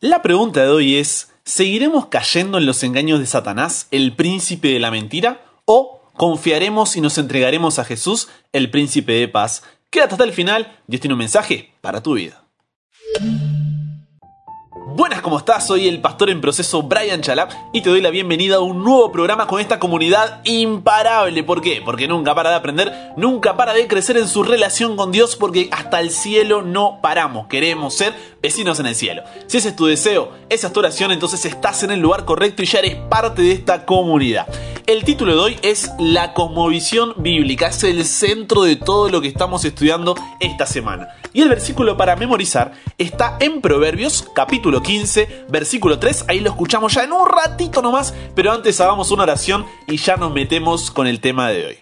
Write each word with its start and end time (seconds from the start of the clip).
La 0.00 0.22
pregunta 0.22 0.62
de 0.62 0.68
hoy 0.68 0.94
es, 0.94 1.32
¿seguiremos 1.42 2.06
cayendo 2.06 2.58
en 2.58 2.66
los 2.66 2.84
engaños 2.84 3.18
de 3.18 3.26
Satanás, 3.26 3.88
el 3.90 4.14
príncipe 4.14 4.68
de 4.68 4.78
la 4.78 4.92
mentira? 4.92 5.44
¿O 5.64 6.02
confiaremos 6.14 6.96
y 6.96 7.00
nos 7.00 7.18
entregaremos 7.18 7.80
a 7.80 7.84
Jesús, 7.84 8.28
el 8.52 8.70
príncipe 8.70 9.14
de 9.14 9.26
paz? 9.26 9.64
Quédate 9.90 10.14
hasta 10.14 10.24
el 10.24 10.32
final, 10.32 10.78
Dios 10.86 11.00
tiene 11.00 11.14
un 11.14 11.18
mensaje 11.18 11.72
para 11.80 12.00
tu 12.00 12.14
vida. 12.14 12.44
Buenas, 14.98 15.22
¿cómo 15.22 15.38
estás? 15.38 15.64
Soy 15.64 15.86
el 15.86 16.00
pastor 16.00 16.28
en 16.28 16.40
proceso 16.40 16.82
Brian 16.82 17.20
Chalap 17.20 17.52
y 17.72 17.82
te 17.82 17.88
doy 17.88 18.00
la 18.00 18.10
bienvenida 18.10 18.56
a 18.56 18.60
un 18.60 18.82
nuevo 18.82 19.12
programa 19.12 19.46
con 19.46 19.60
esta 19.60 19.78
comunidad 19.78 20.40
imparable. 20.42 21.44
¿Por 21.44 21.60
qué? 21.60 21.80
Porque 21.84 22.08
nunca 22.08 22.34
para 22.34 22.50
de 22.50 22.56
aprender, 22.56 23.12
nunca 23.16 23.56
para 23.56 23.74
de 23.74 23.86
crecer 23.86 24.16
en 24.16 24.26
su 24.26 24.42
relación 24.42 24.96
con 24.96 25.12
Dios, 25.12 25.36
porque 25.36 25.68
hasta 25.70 26.00
el 26.00 26.10
cielo 26.10 26.62
no 26.62 26.98
paramos. 27.00 27.46
Queremos 27.46 27.94
ser 27.94 28.12
vecinos 28.42 28.80
en 28.80 28.86
el 28.86 28.96
cielo. 28.96 29.22
Si 29.46 29.58
ese 29.58 29.68
es 29.68 29.76
tu 29.76 29.86
deseo, 29.86 30.32
esa 30.48 30.66
es 30.66 30.72
tu 30.72 30.80
oración, 30.80 31.12
entonces 31.12 31.44
estás 31.44 31.84
en 31.84 31.92
el 31.92 32.00
lugar 32.00 32.24
correcto 32.24 32.64
y 32.64 32.66
ya 32.66 32.80
eres 32.80 32.96
parte 33.08 33.42
de 33.42 33.52
esta 33.52 33.86
comunidad. 33.86 34.48
El 34.88 35.04
título 35.04 35.34
de 35.34 35.40
hoy 35.40 35.58
es 35.62 35.92
La 36.00 36.34
Cosmovisión 36.34 37.12
Bíblica, 37.18 37.68
es 37.68 37.84
el 37.84 38.04
centro 38.04 38.62
de 38.62 38.74
todo 38.74 39.10
lo 39.10 39.20
que 39.20 39.28
estamos 39.28 39.64
estudiando 39.64 40.16
esta 40.40 40.66
semana. 40.66 41.08
Y 41.32 41.42
el 41.42 41.48
versículo 41.48 41.96
para 41.96 42.16
memorizar 42.16 42.72
está 42.96 43.36
en 43.40 43.60
Proverbios 43.60 44.28
capítulo 44.34 44.82
15, 44.82 45.46
versículo 45.48 45.98
3, 45.98 46.24
ahí 46.28 46.40
lo 46.40 46.50
escuchamos 46.50 46.94
ya 46.94 47.04
en 47.04 47.12
un 47.12 47.28
ratito 47.28 47.82
nomás, 47.82 48.14
pero 48.34 48.52
antes 48.52 48.80
hagamos 48.80 49.10
una 49.10 49.24
oración 49.24 49.66
y 49.86 49.96
ya 49.98 50.16
nos 50.16 50.32
metemos 50.32 50.90
con 50.90 51.06
el 51.06 51.20
tema 51.20 51.48
de 51.50 51.66
hoy. 51.66 51.78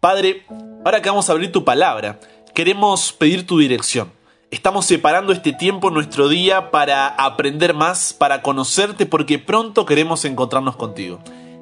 Padre, 0.00 0.46
ahora 0.84 1.02
que 1.02 1.10
vamos 1.10 1.28
a 1.28 1.32
abrir 1.32 1.52
tu 1.52 1.64
palabra, 1.64 2.20
queremos 2.54 3.12
pedir 3.12 3.46
tu 3.46 3.58
dirección. 3.58 4.12
Estamos 4.50 4.86
separando 4.86 5.32
este 5.32 5.52
tiempo 5.52 5.90
nuestro 5.90 6.28
día 6.28 6.70
para 6.70 7.06
aprender 7.06 7.74
más, 7.74 8.12
para 8.12 8.42
conocerte, 8.42 9.06
porque 9.06 9.38
pronto 9.38 9.86
queremos 9.86 10.24
encontrarnos 10.24 10.76
contigo 10.76 11.20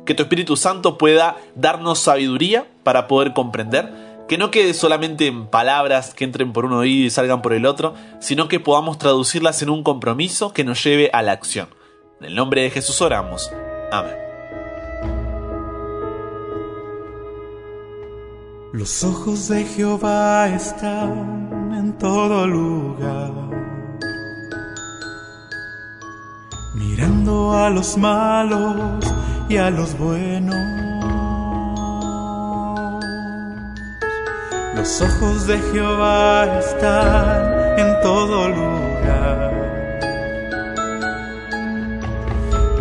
que 0.08 0.14
tu 0.14 0.22
Espíritu 0.22 0.56
Santo 0.56 0.96
pueda 0.96 1.36
darnos 1.54 1.98
sabiduría 1.98 2.66
para 2.82 3.06
poder 3.08 3.34
comprender, 3.34 3.92
que 4.28 4.38
no 4.38 4.50
quede 4.50 4.74
solamente 4.74 5.26
en 5.26 5.46
palabras 5.46 6.14
que 6.14 6.24
entren 6.24 6.52
por 6.52 6.66
un 6.66 6.74
oído 6.74 7.06
y 7.06 7.10
salgan 7.10 7.40
por 7.40 7.54
el 7.54 7.66
otro, 7.66 7.94
sino 8.20 8.46
que 8.46 8.60
podamos 8.60 8.98
traducirlas 8.98 9.62
en 9.62 9.70
un 9.70 9.82
compromiso 9.82 10.52
que 10.52 10.64
nos 10.64 10.84
lleve 10.84 11.10
a 11.12 11.22
la 11.22 11.32
acción. 11.32 11.68
En 12.20 12.26
el 12.26 12.34
nombre 12.34 12.62
de 12.62 12.70
Jesús 12.70 13.00
oramos. 13.00 13.50
Amén. 13.90 14.14
Los 18.72 19.02
ojos 19.02 19.48
de 19.48 19.64
Jehová 19.64 20.48
están 20.50 21.72
en 21.74 21.96
todo 21.96 22.46
lugar, 22.46 23.32
mirando 26.74 27.54
a 27.54 27.70
los 27.70 27.96
malos 27.96 29.04
y 29.48 29.56
a 29.56 29.70
los 29.70 29.96
buenos. 29.98 30.97
Los 34.78 35.02
ojos 35.02 35.48
de 35.48 35.58
Jehová 35.72 36.60
están 36.60 37.80
en 37.80 38.00
todo 38.00 38.48
lugar, 38.48 39.52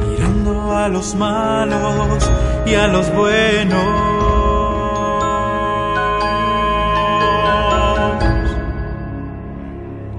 mirando 0.07 0.77
a 0.77 0.89
los 0.89 1.15
malos 1.15 2.23
y 2.67 2.75
a 2.75 2.87
los 2.87 3.11
buenos. 3.11 3.81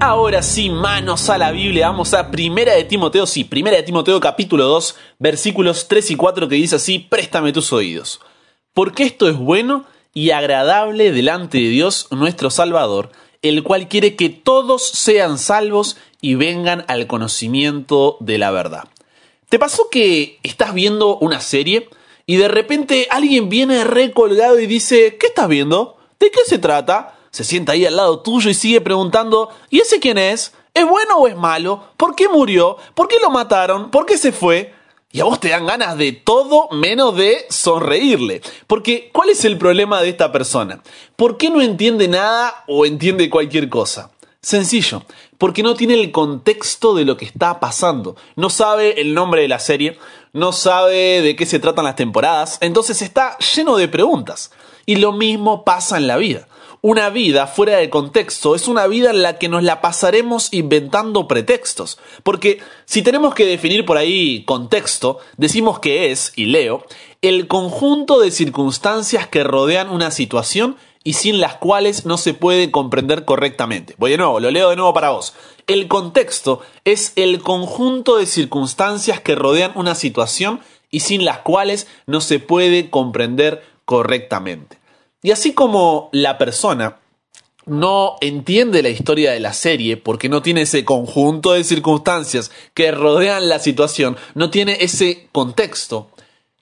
Ahora 0.01 0.41
sí, 0.41 0.69
manos 0.69 1.29
a 1.29 1.37
la 1.37 1.51
Biblia, 1.51 1.87
vamos 1.87 2.13
a 2.13 2.29
Primera 2.29 2.73
de 2.73 2.83
Timoteo, 2.83 3.25
sí, 3.25 3.45
Primera 3.45 3.77
de 3.77 3.83
Timoteo 3.83 4.19
capítulo 4.19 4.65
2, 4.65 4.97
versículos 5.17 5.87
3 5.87 6.11
y 6.11 6.15
4 6.17 6.49
que 6.49 6.55
dice 6.55 6.75
así, 6.75 6.99
préstame 6.99 7.53
tus 7.53 7.71
oídos. 7.71 8.19
Porque 8.73 9.03
esto 9.03 9.29
es 9.29 9.37
bueno 9.37 9.85
y 10.19 10.31
agradable 10.31 11.13
delante 11.13 11.59
de 11.59 11.69
Dios 11.69 12.07
nuestro 12.11 12.49
Salvador, 12.49 13.09
el 13.41 13.63
cual 13.63 13.87
quiere 13.87 14.17
que 14.17 14.27
todos 14.27 14.85
sean 14.85 15.37
salvos 15.37 15.95
y 16.19 16.35
vengan 16.35 16.83
al 16.89 17.07
conocimiento 17.07 18.17
de 18.19 18.37
la 18.37 18.51
verdad. 18.51 18.89
¿Te 19.47 19.59
pasó 19.59 19.89
que 19.89 20.37
estás 20.43 20.73
viendo 20.73 21.17
una 21.19 21.39
serie 21.39 21.87
y 22.25 22.35
de 22.35 22.49
repente 22.49 23.07
alguien 23.09 23.47
viene 23.47 23.85
recolgado 23.85 24.59
y 24.59 24.67
dice, 24.67 25.15
¿qué 25.17 25.27
estás 25.27 25.47
viendo? 25.47 25.95
¿De 26.19 26.29
qué 26.29 26.41
se 26.45 26.59
trata? 26.59 27.15
se 27.31 27.45
sienta 27.45 27.71
ahí 27.71 27.85
al 27.85 27.95
lado 27.95 28.19
tuyo 28.19 28.49
y 28.49 28.53
sigue 28.53 28.81
preguntando, 28.81 29.49
¿y 29.69 29.79
ese 29.79 30.01
quién 30.01 30.17
es? 30.17 30.51
¿Es 30.73 30.85
bueno 30.85 31.15
o 31.15 31.27
es 31.27 31.35
malo? 31.37 31.85
¿Por 31.95 32.15
qué 32.15 32.27
murió? 32.27 32.75
¿Por 32.93 33.07
qué 33.07 33.17
lo 33.21 33.29
mataron? 33.29 33.89
¿Por 33.89 34.05
qué 34.05 34.17
se 34.17 34.33
fue? 34.33 34.73
Y 35.11 35.21
a 35.21 35.23
vos 35.23 35.39
te 35.39 35.49
dan 35.49 35.65
ganas 35.65 35.97
de 35.97 36.11
todo 36.11 36.69
menos 36.69 37.15
de 37.15 37.47
sonreírle. 37.49 38.41
Porque, 38.67 39.09
¿cuál 39.11 39.29
es 39.29 39.43
el 39.43 39.57
problema 39.57 40.01
de 40.01 40.09
esta 40.09 40.31
persona? 40.31 40.83
¿Por 41.15 41.37
qué 41.37 41.49
no 41.49 41.61
entiende 41.61 42.07
nada 42.07 42.63
o 42.67 42.85
entiende 42.85 43.29
cualquier 43.29 43.69
cosa? 43.69 44.11
Sencillo, 44.41 45.03
porque 45.39 45.63
no 45.63 45.73
tiene 45.73 45.95
el 45.95 46.11
contexto 46.11 46.93
de 46.93 47.05
lo 47.05 47.17
que 47.17 47.25
está 47.25 47.59
pasando. 47.59 48.15
No 48.35 48.51
sabe 48.51 49.01
el 49.01 49.15
nombre 49.15 49.41
de 49.41 49.47
la 49.47 49.57
serie, 49.57 49.97
no 50.31 50.51
sabe 50.51 51.21
de 51.21 51.35
qué 51.35 51.47
se 51.47 51.59
tratan 51.59 51.85
las 51.85 51.95
temporadas, 51.95 52.59
entonces 52.61 53.01
está 53.01 53.35
lleno 53.39 53.77
de 53.77 53.87
preguntas. 53.87 54.51
Y 54.85 54.97
lo 54.97 55.11
mismo 55.11 55.65
pasa 55.65 55.97
en 55.97 56.05
la 56.05 56.17
vida. 56.17 56.47
Una 56.81 57.09
vida 57.09 57.45
fuera 57.45 57.75
de 57.75 57.89
contexto 57.89 58.55
es 58.55 58.69
una 58.69 58.87
vida 58.87 59.09
en 59.09 59.21
la 59.21 59.37
que 59.37 59.49
nos 59.49 59.63
la 59.63 59.81
pasaremos 59.81 60.47
inventando 60.53 61.27
pretextos. 61.27 61.99
Porque 62.23 62.61
si 62.85 63.01
tenemos 63.01 63.35
que 63.35 63.45
definir 63.45 63.85
por 63.85 63.97
ahí 63.97 64.45
contexto, 64.45 65.17
decimos 65.35 65.79
que 65.79 66.11
es, 66.11 66.31
y 66.37 66.45
leo, 66.45 66.85
el 67.21 67.47
conjunto 67.47 68.21
de 68.21 68.31
circunstancias 68.31 69.27
que 69.27 69.43
rodean 69.43 69.89
una 69.89 70.09
situación 70.09 70.77
y 71.03 71.13
sin 71.13 71.41
las 71.41 71.55
cuales 71.55 72.05
no 72.05 72.17
se 72.17 72.33
puede 72.33 72.71
comprender 72.71 73.25
correctamente. 73.25 73.95
Voy 73.97 74.11
de 74.11 74.17
nuevo, 74.17 74.39
lo 74.39 74.49
leo 74.49 74.69
de 74.69 74.77
nuevo 74.77 74.93
para 74.93 75.09
vos. 75.09 75.33
El 75.67 75.89
contexto 75.89 76.61
es 76.85 77.11
el 77.17 77.41
conjunto 77.41 78.15
de 78.15 78.25
circunstancias 78.25 79.19
que 79.19 79.35
rodean 79.35 79.73
una 79.75 79.95
situación 79.95 80.61
y 80.91 81.01
sin 81.01 81.25
las 81.25 81.39
cuales 81.39 81.87
no 82.07 82.21
se 82.21 82.39
puede 82.39 82.89
comprender 82.89 83.65
correctamente. 83.83 84.78
Y 85.21 85.31
así 85.31 85.53
como 85.53 86.09
la 86.13 86.37
persona 86.37 86.97
no 87.65 88.15
entiende 88.21 88.81
la 88.81 88.89
historia 88.89 89.31
de 89.31 89.39
la 89.39 89.53
serie 89.53 89.97
porque 89.97 90.29
no 90.29 90.41
tiene 90.41 90.61
ese 90.61 90.85
conjunto 90.85 91.51
de 91.53 91.63
circunstancias 91.63 92.51
que 92.73 92.91
rodean 92.91 93.49
la 93.49 93.59
situación, 93.59 94.17
no 94.33 94.49
tiene 94.49 94.77
ese 94.79 95.27
contexto, 95.31 96.09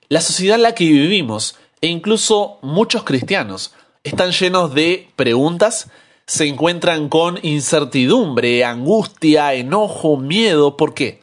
la 0.08 0.20
sociedad 0.20 0.56
en 0.56 0.62
la 0.62 0.74
que 0.74 0.84
vivimos 0.84 1.56
e 1.80 1.86
incluso 1.86 2.58
muchos 2.62 3.04
cristianos 3.04 3.72
están 4.02 4.32
llenos 4.32 4.74
de 4.74 5.08
preguntas, 5.16 5.90
se 6.26 6.46
encuentran 6.46 7.08
con 7.08 7.38
incertidumbre, 7.42 8.64
angustia, 8.64 9.54
enojo, 9.54 10.16
miedo. 10.18 10.76
¿Por 10.76 10.94
qué? 10.94 11.22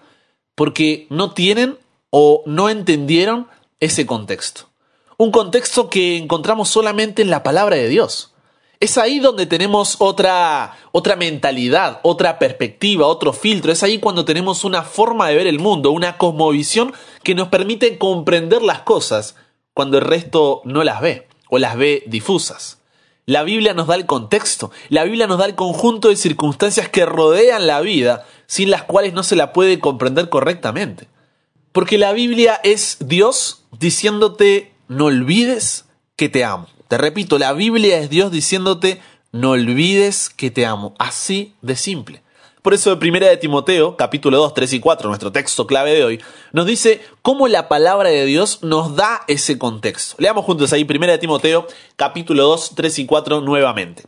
Porque 0.56 1.06
no 1.09 1.31
tienen 1.34 1.78
o 2.09 2.44
no 2.45 2.69
entendieron 2.69 3.47
ese 3.79 4.06
contexto 4.06 4.69
un 5.18 5.31
contexto 5.31 5.90
que 5.90 6.18
encontramos 6.18 6.70
solamente 6.70 7.22
en 7.22 7.30
la 7.30 7.44
palabra 7.44 7.76
de 7.76 7.88
Dios. 7.88 8.34
Es 8.80 8.98
ahí 8.98 9.20
donde 9.20 9.46
tenemos 9.46 9.96
otra, 10.00 10.78
otra 10.92 11.16
mentalidad, 11.16 12.02
otra 12.03 12.38
perspectiva, 12.38 13.08
otro 13.08 13.31
filtro. 13.31 13.72
Es 13.72 13.84
ahí 13.84 14.00
cuando 14.00 14.25
tenemos 14.25 14.66
una 14.66 14.84
forma 14.84 15.30
de 15.30 15.36
ver 15.36 15.48
el 15.48 15.59
mundo, 15.59 15.92
una 15.92 16.18
cosmovisión 16.18 16.94
que 17.24 17.36
nos 17.36 17.48
permite 17.48 17.98
comprender 17.98 18.62
las 18.62 18.81
cosas 18.81 19.36
cuando 19.74 19.98
el 19.98 20.04
resto 20.04 20.62
no 20.66 20.84
las 20.84 21.02
ve 21.02 21.28
o 21.50 21.58
las 21.58 21.78
ve 21.78 22.04
difusas. 22.08 22.80
La 23.25 23.44
Biblia 23.44 23.74
nos 23.74 23.88
da 23.88 23.96
el 23.96 24.06
contexto, 24.06 24.72
la 24.90 25.04
Biblia 25.04 25.25
nos 25.25 25.40
da 25.40 25.46
el 25.46 25.56
conjunto 25.56 26.09
de 26.09 26.16
circunstancias 26.16 26.90
que 26.90 27.08
rodean 27.08 27.66
la 27.66 27.81
vida, 27.81 28.28
sin 28.46 28.70
las 28.70 28.84
cuales 28.84 29.14
no 29.14 29.24
se 29.24 29.36
la 29.36 29.52
puede 29.52 29.80
comprender 29.80 30.30
correctamente. 30.30 31.07
Porque 31.72 31.98
la 31.98 32.13
Biblia 32.13 32.60
es 32.63 32.98
Dios 33.00 33.63
diciéndote 33.80 34.75
no 34.88 35.06
olvides 35.06 35.86
que 36.16 36.30
te 36.30 36.44
amo. 36.44 36.68
Te 36.88 36.98
repito, 36.98 37.40
la 37.40 37.54
Biblia 37.54 37.98
es 38.00 38.10
Dios 38.10 38.32
diciéndote, 38.32 39.02
no 39.32 39.52
olvides 39.52 40.30
que 40.30 40.52
te 40.52 40.66
amo. 40.66 40.94
Así 41.00 41.56
de 41.62 41.76
simple. 41.76 42.22
Por 42.66 42.74
eso 42.74 42.90
de 42.90 42.96
Primera 42.96 43.28
de 43.28 43.38
Timoteo, 43.38 43.96
capítulo 43.96 44.40
2, 44.40 44.56
3 44.56 44.74
y 44.74 44.80
4, 44.80 45.10
nuestro 45.10 45.32
texto 45.32 45.68
clave 45.68 45.94
de 45.94 46.04
hoy, 46.04 46.22
nos 46.52 46.66
dice 46.66 47.00
cómo 47.22 47.48
la 47.48 47.68
palabra 47.68 48.10
de 48.10 48.26
Dios 48.26 48.64
nos 48.64 48.96
da 48.96 49.22
ese 49.28 49.60
contexto. 49.60 50.16
Leamos 50.18 50.46
juntos 50.46 50.74
ahí 50.74 50.84
Primera 50.84 51.12
de 51.12 51.20
Timoteo, 51.20 51.68
capítulo 51.96 52.44
2, 52.46 52.72
3 52.74 53.00
y 53.00 53.06
4 53.06 53.42
nuevamente. 53.42 54.06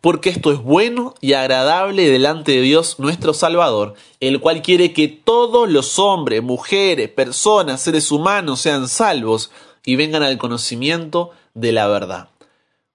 Porque 0.00 0.30
esto 0.30 0.50
es 0.50 0.58
bueno 0.58 1.14
y 1.20 1.34
agradable 1.34 2.08
delante 2.08 2.50
de 2.50 2.62
Dios 2.62 2.98
nuestro 2.98 3.32
Salvador, 3.32 3.94
el 4.18 4.40
cual 4.40 4.62
quiere 4.62 4.92
que 4.92 5.06
todos 5.06 5.70
los 5.70 6.00
hombres, 6.00 6.42
mujeres, 6.42 7.10
personas, 7.10 7.80
seres 7.80 8.10
humanos 8.10 8.60
sean 8.60 8.88
salvos 8.88 9.52
y 9.84 9.96
vengan 9.96 10.22
al 10.22 10.38
conocimiento 10.38 11.30
de 11.54 11.72
la 11.72 11.86
verdad. 11.88 12.28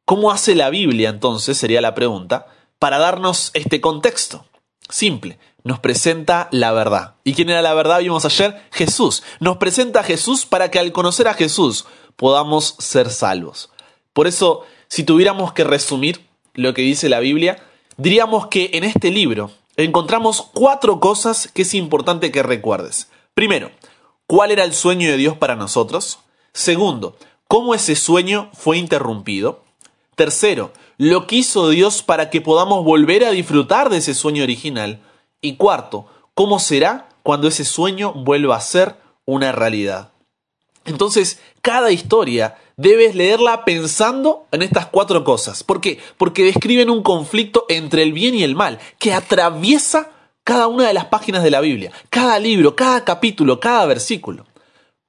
¿Cómo 0.06 0.32
hace 0.32 0.56
la 0.56 0.70
Biblia 0.70 1.10
entonces, 1.10 1.58
sería 1.58 1.82
la 1.82 1.96
pregunta, 1.96 2.48
para 2.80 3.00
darnos 3.00 3.52
este 3.54 3.82
contexto? 3.82 4.46
Simple, 4.90 5.40
nos 5.64 5.80
presenta 5.80 6.48
la 6.52 6.72
verdad. 6.72 7.16
¿Y 7.24 7.34
quién 7.34 7.50
era 7.50 7.64
la 7.64 7.74
verdad? 7.74 8.00
Vimos 8.00 8.24
ayer 8.24 8.62
Jesús. 8.72 9.24
Nos 9.40 9.58
presenta 9.58 10.04
Jesús 10.04 10.46
para 10.46 10.70
que 10.70 10.78
al 10.78 10.92
conocer 10.92 11.28
a 11.28 11.34
Jesús 11.34 11.86
podamos 12.16 12.76
ser 12.78 13.10
salvos. 13.10 13.72
Por 14.14 14.28
eso, 14.28 14.64
si 14.88 15.04
tuviéramos 15.04 15.54
que 15.54 15.64
resumir 15.64 16.22
lo 16.54 16.76
que 16.76 16.84
dice 16.84 17.10
la 17.10 17.20
Biblia, 17.20 17.58
diríamos 17.98 18.48
que 18.48 18.70
en 18.74 18.84
este 18.84 19.10
libro 19.10 19.52
encontramos 19.76 20.50
cuatro 20.54 21.00
cosas 21.00 21.50
que 21.52 21.64
es 21.64 21.74
importante 21.74 22.32
que 22.32 22.44
recuerdes. 22.44 23.10
Primero, 23.34 23.72
¿cuál 24.28 24.52
era 24.52 24.64
el 24.64 24.74
sueño 24.74 25.10
de 25.10 25.18
Dios 25.18 25.36
para 25.36 25.56
nosotros? 25.56 26.20
Segundo, 26.56 27.18
¿cómo 27.50 27.76
ese 27.76 27.98
sueño 27.98 28.50
fue 28.54 28.78
interrumpido? 28.78 29.62
Tercero, 30.16 30.72
lo 30.98 31.28
que 31.28 31.36
hizo 31.36 31.68
Dios 31.68 32.02
para 32.02 32.30
que 32.30 32.40
podamos 32.40 32.86
volver 32.86 33.26
a 33.26 33.32
disfrutar 33.32 33.90
de 33.90 33.98
ese 33.98 34.14
sueño 34.14 34.44
original. 34.44 35.02
Y 35.42 35.58
cuarto, 35.58 36.06
¿cómo 36.34 36.60
será 36.60 37.10
cuando 37.24 37.50
ese 37.50 37.66
sueño 37.66 38.14
vuelva 38.14 38.56
a 38.56 38.62
ser 38.62 38.96
una 39.26 39.52
realidad? 39.52 40.14
Entonces, 40.86 41.42
cada 41.62 41.92
historia 41.92 42.58
debes 42.78 43.16
leerla 43.16 43.66
pensando 43.66 44.48
en 44.54 44.62
estas 44.62 44.86
cuatro 44.86 45.26
cosas. 45.26 45.62
¿Por 45.62 45.82
qué? 45.82 46.00
Porque 46.16 46.46
describen 46.46 46.90
un 46.90 47.04
conflicto 47.04 47.66
entre 47.68 48.02
el 48.02 48.14
bien 48.14 48.34
y 48.34 48.44
el 48.44 48.56
mal 48.56 48.80
que 48.98 49.14
atraviesa 49.14 50.10
cada 50.46 50.68
una 50.68 50.88
de 50.88 50.94
las 50.94 51.08
páginas 51.08 51.44
de 51.44 51.52
la 51.52 51.60
Biblia, 51.60 51.92
cada 52.10 52.40
libro, 52.40 52.78
cada 52.78 53.04
capítulo, 53.04 53.60
cada 53.60 53.86
versículo. 53.86 54.46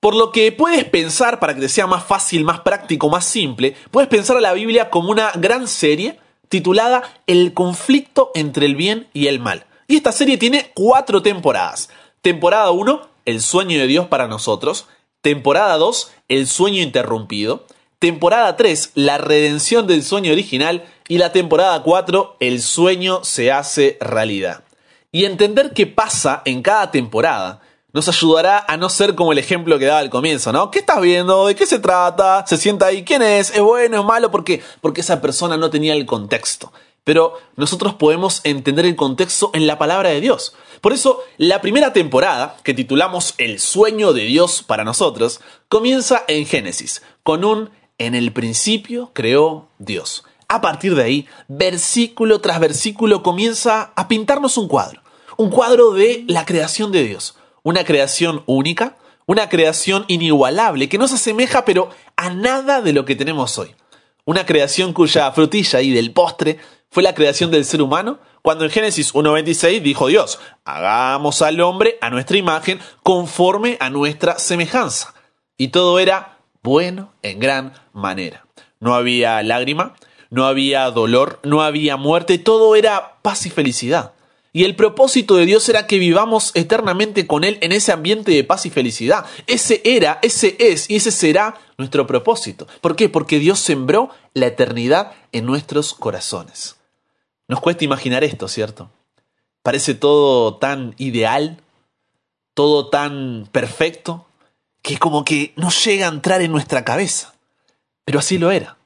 Por 0.00 0.14
lo 0.14 0.30
que 0.30 0.52
puedes 0.52 0.84
pensar, 0.84 1.40
para 1.40 1.54
que 1.54 1.60
te 1.62 1.68
sea 1.68 1.86
más 1.86 2.04
fácil, 2.04 2.44
más 2.44 2.60
práctico, 2.60 3.08
más 3.08 3.24
simple, 3.24 3.74
puedes 3.90 4.08
pensar 4.08 4.36
a 4.36 4.40
la 4.40 4.52
Biblia 4.52 4.90
como 4.90 5.10
una 5.10 5.32
gran 5.34 5.66
serie 5.66 6.18
titulada 6.48 7.02
El 7.26 7.54
conflicto 7.54 8.30
entre 8.34 8.66
el 8.66 8.76
bien 8.76 9.08
y 9.12 9.26
el 9.26 9.40
mal. 9.40 9.66
Y 9.88 9.96
esta 9.96 10.12
serie 10.12 10.36
tiene 10.36 10.70
cuatro 10.74 11.22
temporadas. 11.22 11.88
Temporada 12.20 12.70
1, 12.70 13.08
El 13.24 13.40
sueño 13.40 13.78
de 13.78 13.86
Dios 13.86 14.06
para 14.08 14.28
nosotros. 14.28 14.86
Temporada 15.22 15.76
2, 15.76 16.12
El 16.28 16.46
sueño 16.46 16.82
interrumpido. 16.82 17.66
Temporada 17.98 18.56
3, 18.56 18.92
La 18.94 19.18
redención 19.18 19.86
del 19.86 20.02
sueño 20.02 20.32
original. 20.32 20.84
Y 21.08 21.18
la 21.18 21.32
temporada 21.32 21.82
4, 21.82 22.36
El 22.40 22.60
sueño 22.60 23.24
se 23.24 23.50
hace 23.50 23.96
realidad. 24.00 24.64
Y 25.10 25.24
entender 25.24 25.72
qué 25.72 25.86
pasa 25.86 26.42
en 26.44 26.62
cada 26.62 26.90
temporada 26.90 27.62
nos 27.96 28.08
ayudará 28.08 28.62
a 28.68 28.76
no 28.76 28.90
ser 28.90 29.14
como 29.14 29.32
el 29.32 29.38
ejemplo 29.38 29.78
que 29.78 29.86
daba 29.86 30.00
al 30.00 30.10
comienzo, 30.10 30.52
¿no? 30.52 30.70
¿Qué 30.70 30.80
estás 30.80 31.00
viendo? 31.00 31.46
¿De 31.46 31.54
qué 31.54 31.64
se 31.64 31.78
trata? 31.78 32.46
¿Se 32.46 32.58
sienta 32.58 32.88
ahí? 32.88 33.04
¿Quién 33.04 33.22
es? 33.22 33.48
¿Es 33.48 33.62
bueno? 33.62 33.98
¿Es 33.98 34.04
malo? 34.04 34.30
¿Por 34.30 34.44
qué? 34.44 34.62
Porque 34.82 35.00
esa 35.00 35.22
persona 35.22 35.56
no 35.56 35.70
tenía 35.70 35.94
el 35.94 36.04
contexto. 36.04 36.74
Pero 37.04 37.32
nosotros 37.56 37.94
podemos 37.94 38.42
entender 38.44 38.84
el 38.84 38.96
contexto 38.96 39.50
en 39.54 39.66
la 39.66 39.78
palabra 39.78 40.10
de 40.10 40.20
Dios. 40.20 40.54
Por 40.82 40.92
eso, 40.92 41.22
la 41.38 41.62
primera 41.62 41.94
temporada, 41.94 42.58
que 42.64 42.74
titulamos 42.74 43.32
El 43.38 43.60
sueño 43.60 44.12
de 44.12 44.24
Dios 44.24 44.62
para 44.62 44.84
nosotros, 44.84 45.40
comienza 45.70 46.22
en 46.28 46.44
Génesis, 46.44 47.02
con 47.22 47.46
un 47.46 47.70
En 47.96 48.14
el 48.14 48.30
principio 48.30 49.10
creó 49.14 49.68
Dios. 49.78 50.24
A 50.48 50.60
partir 50.60 50.96
de 50.96 51.02
ahí, 51.02 51.28
versículo 51.48 52.42
tras 52.42 52.60
versículo 52.60 53.22
comienza 53.22 53.94
a 53.96 54.06
pintarnos 54.06 54.58
un 54.58 54.68
cuadro. 54.68 55.00
Un 55.38 55.48
cuadro 55.48 55.92
de 55.92 56.26
la 56.28 56.44
creación 56.44 56.92
de 56.92 57.04
Dios 57.04 57.36
una 57.66 57.82
creación 57.82 58.44
única, 58.46 58.96
una 59.26 59.48
creación 59.48 60.04
inigualable, 60.06 60.88
que 60.88 60.98
no 60.98 61.08
se 61.08 61.16
asemeja 61.16 61.64
pero 61.64 61.90
a 62.14 62.30
nada 62.30 62.80
de 62.80 62.92
lo 62.92 63.04
que 63.04 63.16
tenemos 63.16 63.58
hoy. 63.58 63.74
Una 64.24 64.46
creación 64.46 64.92
cuya 64.92 65.32
frutilla 65.32 65.80
y 65.80 65.90
del 65.90 66.12
postre 66.12 66.60
fue 66.90 67.02
la 67.02 67.12
creación 67.12 67.50
del 67.50 67.64
ser 67.64 67.82
humano, 67.82 68.20
cuando 68.40 68.64
en 68.64 68.70
Génesis 68.70 69.12
1.26 69.12 69.80
dijo 69.80 70.06
Dios, 70.06 70.38
hagamos 70.64 71.42
al 71.42 71.60
hombre 71.60 71.98
a 72.00 72.08
nuestra 72.08 72.36
imagen 72.36 72.78
conforme 73.02 73.78
a 73.80 73.90
nuestra 73.90 74.38
semejanza. 74.38 75.14
Y 75.58 75.68
todo 75.68 75.98
era 75.98 76.38
bueno 76.62 77.14
en 77.22 77.40
gran 77.40 77.72
manera. 77.92 78.46
No 78.78 78.94
había 78.94 79.42
lágrima, 79.42 79.96
no 80.30 80.46
había 80.46 80.88
dolor, 80.92 81.40
no 81.42 81.62
había 81.62 81.96
muerte, 81.96 82.38
todo 82.38 82.76
era 82.76 83.16
paz 83.22 83.44
y 83.44 83.50
felicidad. 83.50 84.12
Y 84.56 84.64
el 84.64 84.74
propósito 84.74 85.36
de 85.36 85.44
Dios 85.44 85.68
era 85.68 85.86
que 85.86 85.98
vivamos 85.98 86.50
eternamente 86.54 87.26
con 87.26 87.44
Él 87.44 87.58
en 87.60 87.72
ese 87.72 87.92
ambiente 87.92 88.32
de 88.32 88.42
paz 88.42 88.64
y 88.64 88.70
felicidad. 88.70 89.26
Ese 89.46 89.82
era, 89.84 90.18
ese 90.22 90.56
es 90.58 90.88
y 90.88 90.96
ese 90.96 91.10
será 91.10 91.60
nuestro 91.76 92.06
propósito. 92.06 92.66
¿Por 92.80 92.96
qué? 92.96 93.10
Porque 93.10 93.38
Dios 93.38 93.58
sembró 93.58 94.08
la 94.32 94.46
eternidad 94.46 95.12
en 95.32 95.44
nuestros 95.44 95.92
corazones. 95.92 96.76
Nos 97.48 97.60
cuesta 97.60 97.84
imaginar 97.84 98.24
esto, 98.24 98.48
¿cierto? 98.48 98.88
Parece 99.62 99.92
todo 99.92 100.56
tan 100.56 100.94
ideal, 100.96 101.60
todo 102.54 102.88
tan 102.88 103.50
perfecto, 103.52 104.26
que 104.80 104.96
como 104.96 105.22
que 105.26 105.52
no 105.56 105.68
llega 105.68 106.06
a 106.06 106.10
entrar 106.10 106.40
en 106.40 106.50
nuestra 106.50 106.82
cabeza. 106.82 107.34
Pero 108.06 108.20
así 108.20 108.38
lo 108.38 108.50
era, 108.50 108.78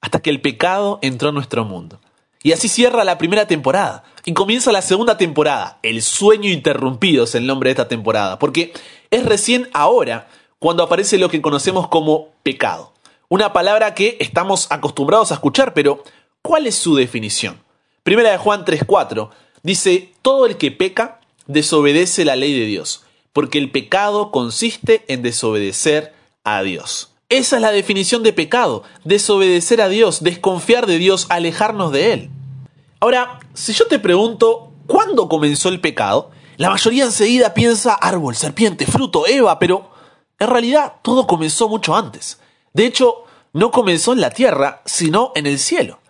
hasta 0.00 0.20
que 0.20 0.30
el 0.30 0.40
pecado 0.40 1.00
entró 1.02 1.28
en 1.28 1.34
nuestro 1.34 1.66
mundo. 1.66 2.00
Y 2.42 2.52
así 2.52 2.68
cierra 2.68 3.04
la 3.04 3.18
primera 3.18 3.46
temporada. 3.46 4.04
Y 4.24 4.32
comienza 4.32 4.72
la 4.72 4.82
segunda 4.82 5.16
temporada. 5.16 5.78
El 5.82 6.02
sueño 6.02 6.50
interrumpido 6.50 7.24
es 7.24 7.34
el 7.34 7.46
nombre 7.46 7.68
de 7.68 7.72
esta 7.72 7.88
temporada. 7.88 8.38
Porque 8.38 8.72
es 9.10 9.24
recién 9.24 9.68
ahora 9.72 10.28
cuando 10.58 10.82
aparece 10.82 11.18
lo 11.18 11.28
que 11.28 11.42
conocemos 11.42 11.88
como 11.88 12.28
pecado. 12.42 12.92
Una 13.28 13.52
palabra 13.52 13.94
que 13.94 14.16
estamos 14.20 14.66
acostumbrados 14.70 15.30
a 15.30 15.34
escuchar, 15.34 15.72
pero 15.74 16.02
¿cuál 16.42 16.66
es 16.66 16.74
su 16.74 16.94
definición? 16.96 17.60
Primera 18.02 18.30
de 18.30 18.38
Juan 18.38 18.64
3.4 18.64 19.30
dice, 19.62 20.12
todo 20.22 20.46
el 20.46 20.56
que 20.56 20.70
peca 20.70 21.20
desobedece 21.46 22.24
la 22.24 22.36
ley 22.36 22.58
de 22.58 22.66
Dios, 22.66 23.04
porque 23.32 23.58
el 23.58 23.70
pecado 23.70 24.30
consiste 24.30 25.04
en 25.08 25.22
desobedecer 25.22 26.12
a 26.44 26.62
Dios. 26.62 27.11
Esa 27.32 27.56
es 27.56 27.62
la 27.62 27.72
definición 27.72 28.22
de 28.22 28.34
pecado, 28.34 28.82
desobedecer 29.04 29.80
a 29.80 29.88
Dios, 29.88 30.22
desconfiar 30.22 30.86
de 30.86 30.98
Dios, 30.98 31.24
alejarnos 31.30 31.90
de 31.90 32.12
Él. 32.12 32.30
Ahora, 33.00 33.40
si 33.54 33.72
yo 33.72 33.86
te 33.86 33.98
pregunto, 33.98 34.70
¿cuándo 34.86 35.30
comenzó 35.30 35.70
el 35.70 35.80
pecado? 35.80 36.30
La 36.58 36.68
mayoría 36.68 37.04
enseguida 37.04 37.54
piensa 37.54 37.94
árbol, 37.94 38.36
serpiente, 38.36 38.84
fruto, 38.84 39.26
Eva, 39.26 39.58
pero 39.58 39.88
en 40.38 40.46
realidad 40.46 40.96
todo 41.00 41.26
comenzó 41.26 41.70
mucho 41.70 41.96
antes. 41.96 42.38
De 42.74 42.84
hecho, 42.84 43.24
no 43.54 43.70
comenzó 43.70 44.12
en 44.12 44.20
la 44.20 44.28
tierra, 44.28 44.82
sino 44.84 45.32
en 45.34 45.46
el 45.46 45.58
cielo. 45.58 46.00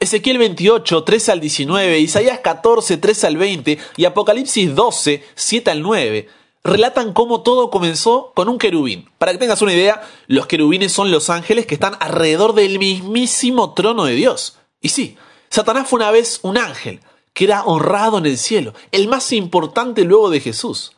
Ezequiel 0.00 0.38
28, 0.38 1.04
3 1.04 1.28
al 1.28 1.38
19, 1.38 2.00
Isaías 2.00 2.40
14, 2.40 2.96
3 2.96 3.22
al 3.22 3.36
20 3.36 3.78
y 3.98 4.04
Apocalipsis 4.04 4.74
12, 4.74 5.24
7 5.36 5.70
al 5.70 5.80
9 5.80 6.41
relatan 6.64 7.12
cómo 7.12 7.42
todo 7.42 7.70
comenzó 7.70 8.32
con 8.34 8.48
un 8.48 8.58
querubín. 8.58 9.10
Para 9.18 9.32
que 9.32 9.38
tengas 9.38 9.62
una 9.62 9.74
idea, 9.74 10.02
los 10.26 10.46
querubines 10.46 10.92
son 10.92 11.10
los 11.10 11.30
ángeles 11.30 11.66
que 11.66 11.74
están 11.74 11.96
alrededor 12.00 12.54
del 12.54 12.78
mismísimo 12.78 13.74
trono 13.74 14.04
de 14.04 14.14
Dios. 14.14 14.58
Y 14.80 14.90
sí, 14.90 15.16
Satanás 15.50 15.88
fue 15.88 15.98
una 15.98 16.10
vez 16.10 16.40
un 16.42 16.56
ángel, 16.56 17.00
que 17.34 17.44
era 17.44 17.64
honrado 17.64 18.18
en 18.18 18.26
el 18.26 18.38
cielo, 18.38 18.74
el 18.90 19.08
más 19.08 19.32
importante 19.32 20.04
luego 20.04 20.30
de 20.30 20.40
Jesús. 20.40 20.92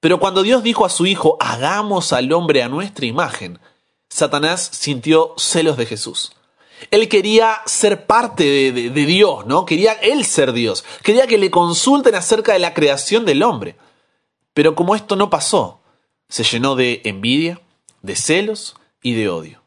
Pero 0.00 0.20
cuando 0.20 0.42
Dios 0.42 0.62
dijo 0.62 0.84
a 0.84 0.90
su 0.90 1.06
Hijo, 1.06 1.36
hagamos 1.40 2.12
al 2.12 2.32
hombre 2.32 2.62
a 2.62 2.68
nuestra 2.68 3.06
imagen, 3.06 3.58
Satanás 4.08 4.70
sintió 4.72 5.34
celos 5.36 5.76
de 5.76 5.86
Jesús. 5.86 6.32
Él 6.90 7.08
quería 7.08 7.60
ser 7.66 8.06
parte 8.06 8.44
de, 8.72 8.90
Dios, 8.90 9.46
¿no? 9.46 9.64
Quería 9.64 9.92
él 9.94 10.24
ser 10.24 10.52
Dios. 10.52 10.84
Quería 11.02 11.26
que 11.26 11.38
le 11.38 11.50
consulten 11.50 12.14
acerca 12.14 12.52
de 12.52 12.60
la 12.60 12.72
creación 12.72 13.24
del 13.24 13.42
hombre. 13.42 13.76
Pero 14.58 14.74
como 14.74 14.96
esto 14.96 15.14
no 15.14 15.30
pasó, 15.30 15.82
se 16.28 16.42
llenó 16.42 16.74
de 16.74 17.00
envidia, 17.04 17.60
de 18.02 18.16
celos 18.16 18.74
y 19.00 19.12
de 19.12 19.28
odio. 19.28 19.62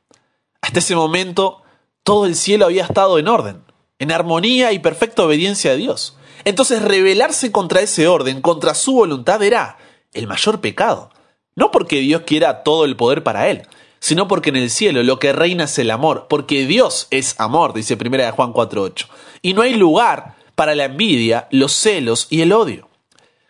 Hasta 0.60 0.79
ese 0.79 0.98
momento, 0.98 1.62
todo 2.03 2.25
el 2.25 2.36
cielo 2.36 2.65
había 2.65 2.83
estado 2.83 3.17
en 3.17 3.29
orden, 3.29 3.63
en 4.00 4.12
armonía 4.12 4.74
y 4.74 4.79
perfecta 4.79 5.24
obediencia 5.24 5.71
a 5.71 5.75
Dios. 5.75 6.17
Entonces 6.43 6.81
rebelarse 6.81 7.53
contra 7.53 7.79
ese 7.79 8.10
orden, 8.10 8.41
contra 8.41 8.74
su 8.75 8.91
voluntad, 8.91 9.41
era 9.43 9.77
el 10.12 10.27
mayor 10.27 10.60
pecado. 10.60 11.10
No 11.55 11.71
porque 11.71 12.00
Dios 12.00 12.24
quiera 12.25 12.62
todo 12.63 12.83
el 12.83 12.98
poder 12.98 13.24
para 13.24 13.48
él, 13.48 13.62
sino 14.01 14.27
porque 14.27 14.50
en 14.50 14.57
el 14.57 14.69
cielo 14.69 15.03
lo 15.03 15.19
que 15.19 15.31
reina 15.31 15.63
es 15.63 15.79
el 15.79 15.89
amor, 15.89 16.27
porque 16.29 16.65
Dios 16.65 17.07
es 17.12 17.39
amor, 17.39 17.71
dice 17.71 17.93
1 17.98 18.33
Juan 18.33 18.51
4.8. 18.51 19.07
Y 19.41 19.53
no 19.53 19.62
hay 19.62 19.75
lugar 19.75 20.36
para 20.55 20.75
la 20.75 20.83
envidia, 20.83 21.48
los 21.50 21.71
celos 21.71 22.27
y 22.29 22.41
el 22.41 22.51
odio. 22.51 22.90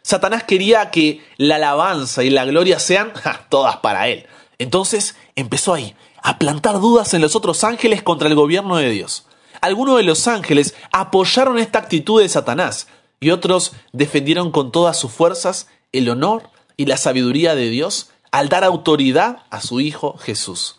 Satanás 0.01 0.43
quería 0.43 0.89
que 0.91 1.24
la 1.38 1.55
alabanza 1.55 2.24
y 2.24 2.29
la 2.29 2.46
gloria 2.46 2.79
sean 2.79 3.13
todas 3.50 3.77
para 3.77 4.08
él. 4.08 4.25
Entonces 4.58 5.15
empezó 5.36 5.74
ahí 5.74 5.96
a 6.22 6.38
plantar 6.38 6.79
dudas 6.79 7.13
en 7.13 7.22
los 7.22 7.36
otros 7.36 7.63
ángeles 7.63 8.03
contra 8.03 8.27
el 8.27 8.36
gobierno 8.36 8.77
de 8.77 8.89
Dios. 8.89 9.25
Algunos 9.60 9.98
de 9.98 10.03
los 10.03 10.27
ángeles 10.27 10.75
apoyaron 10.91 11.60
esta 11.60 11.79
actitud 11.79 12.22
de 12.22 12.29
Satanás 12.29 12.88
y 13.20 13.29
otros 13.29 13.74
defendieron 13.91 14.51
con 14.51 14.72
todas 14.72 15.00
sus 15.00 15.12
fuerzas 15.12 15.67
el 15.91 16.10
honor 16.10 16.50
y 16.77 16.86
la 16.86 16.98
sabiduría 16.98 17.53
de 17.53 17.70
Dios 17.70 18.10
al 18.31 18.50
dar 18.50 18.63
autoridad 18.63 19.43
a 19.50 19.62
su 19.62 19.81
Hijo 19.81 20.17
Jesús. 20.17 20.77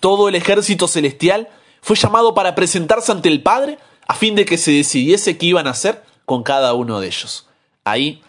Todo 0.00 0.28
el 0.28 0.34
ejército 0.34 0.88
celestial 0.88 1.48
fue 1.80 1.96
llamado 1.96 2.34
para 2.34 2.54
presentarse 2.54 3.12
ante 3.12 3.28
el 3.28 3.42
Padre 3.42 3.78
a 4.08 4.14
fin 4.14 4.34
de 4.34 4.44
que 4.44 4.58
se 4.58 4.72
decidiese 4.72 5.38
qué 5.38 5.46
iban 5.46 5.66
a 5.66 5.70
hacer 5.70 6.02
con 6.24 6.42
cada 6.42 6.74
uno 6.74 6.98
de 6.98 7.06
ellos. 7.06 7.46
Ahí 7.84 8.22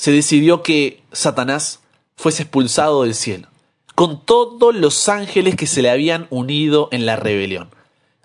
se 0.00 0.12
decidió 0.12 0.62
que 0.62 1.02
Satanás 1.12 1.80
fuese 2.16 2.44
expulsado 2.44 3.02
del 3.02 3.14
cielo, 3.14 3.48
con 3.94 4.24
todos 4.24 4.74
los 4.74 5.10
ángeles 5.10 5.56
que 5.56 5.66
se 5.66 5.82
le 5.82 5.90
habían 5.90 6.26
unido 6.30 6.88
en 6.90 7.04
la 7.04 7.16
rebelión. 7.16 7.68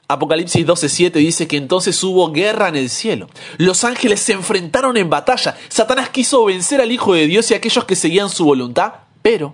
Apocalipsis 0.08 0.65
12:7 0.65 1.12
dice 1.15 1.50
que 1.50 1.58
entonces 1.58 2.01
hubo 2.01 2.32
guerra 2.32 2.70
en 2.70 2.77
el 2.77 2.89
cielo. 2.89 3.27
Los 3.58 3.84
ángeles 3.84 4.22
se 4.22 4.32
enfrentaron 4.32 4.96
en 4.96 5.10
batalla. 5.10 5.58
Satanás 5.67 6.08
quiso 6.12 6.46
vencer 6.46 6.79
al 6.79 6.94
Hijo 6.94 7.13
de 7.13 7.27
Dios 7.27 7.51
y 7.51 7.55
a 7.55 7.58
aquellos 7.58 7.84
que 7.84 7.98
seguían 7.98 8.29
su 8.29 8.46
voluntad, 8.46 8.94
pero 9.22 9.53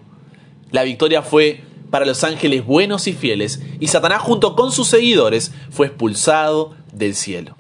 la 0.70 0.84
victoria 0.84 1.24
fue 1.24 1.64
para 1.90 2.06
los 2.06 2.24
ángeles 2.24 2.64
buenos 2.64 3.08
y 3.08 3.14
fieles, 3.14 3.62
y 3.80 3.88
Satanás 3.88 4.22
junto 4.22 4.56
con 4.56 4.72
sus 4.72 4.88
seguidores 4.90 5.54
fue 5.72 5.88
expulsado 5.88 6.76
del 6.94 7.16
cielo. 7.16 7.58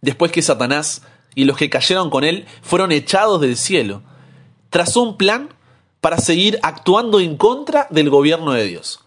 Después 0.00 0.32
que 0.32 0.42
Satanás 0.42 1.02
y 1.34 1.44
los 1.44 1.56
que 1.56 1.70
cayeron 1.70 2.10
con 2.10 2.24
él 2.24 2.46
fueron 2.62 2.92
echados 2.92 3.40
del 3.40 3.56
cielo, 3.56 4.02
trazó 4.70 5.02
un 5.02 5.16
plan 5.16 5.50
para 6.00 6.18
seguir 6.18 6.58
actuando 6.62 7.20
en 7.20 7.36
contra 7.36 7.86
del 7.90 8.10
gobierno 8.10 8.52
de 8.52 8.64
Dios. 8.64 9.00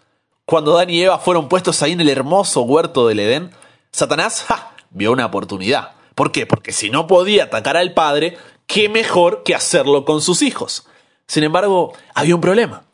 Cuando 0.44 0.76
Adán 0.76 0.90
y 0.90 1.00
Eva 1.00 1.18
fueron 1.18 1.48
puestos 1.48 1.82
ahí 1.82 1.92
en 1.92 2.00
el 2.00 2.08
hermoso 2.08 2.62
huerto 2.62 3.08
del 3.08 3.20
Edén, 3.20 3.50
Satanás 3.90 4.44
vio 4.90 5.12
una 5.12 5.26
oportunidad. 5.26 5.92
¿Por 6.14 6.32
qué? 6.32 6.46
Porque 6.46 6.72
si 6.72 6.90
no 6.90 7.06
podía 7.06 7.44
atacar 7.44 7.76
al 7.76 7.94
padre, 7.94 8.36
qué 8.66 8.88
mejor 8.88 9.42
que 9.42 9.54
hacerlo 9.54 10.04
con 10.04 10.20
sus 10.20 10.42
hijos. 10.42 10.86
Sin 11.26 11.44
embargo, 11.44 11.92
había 12.14 12.34
un 12.34 12.40
problema. 12.40 12.84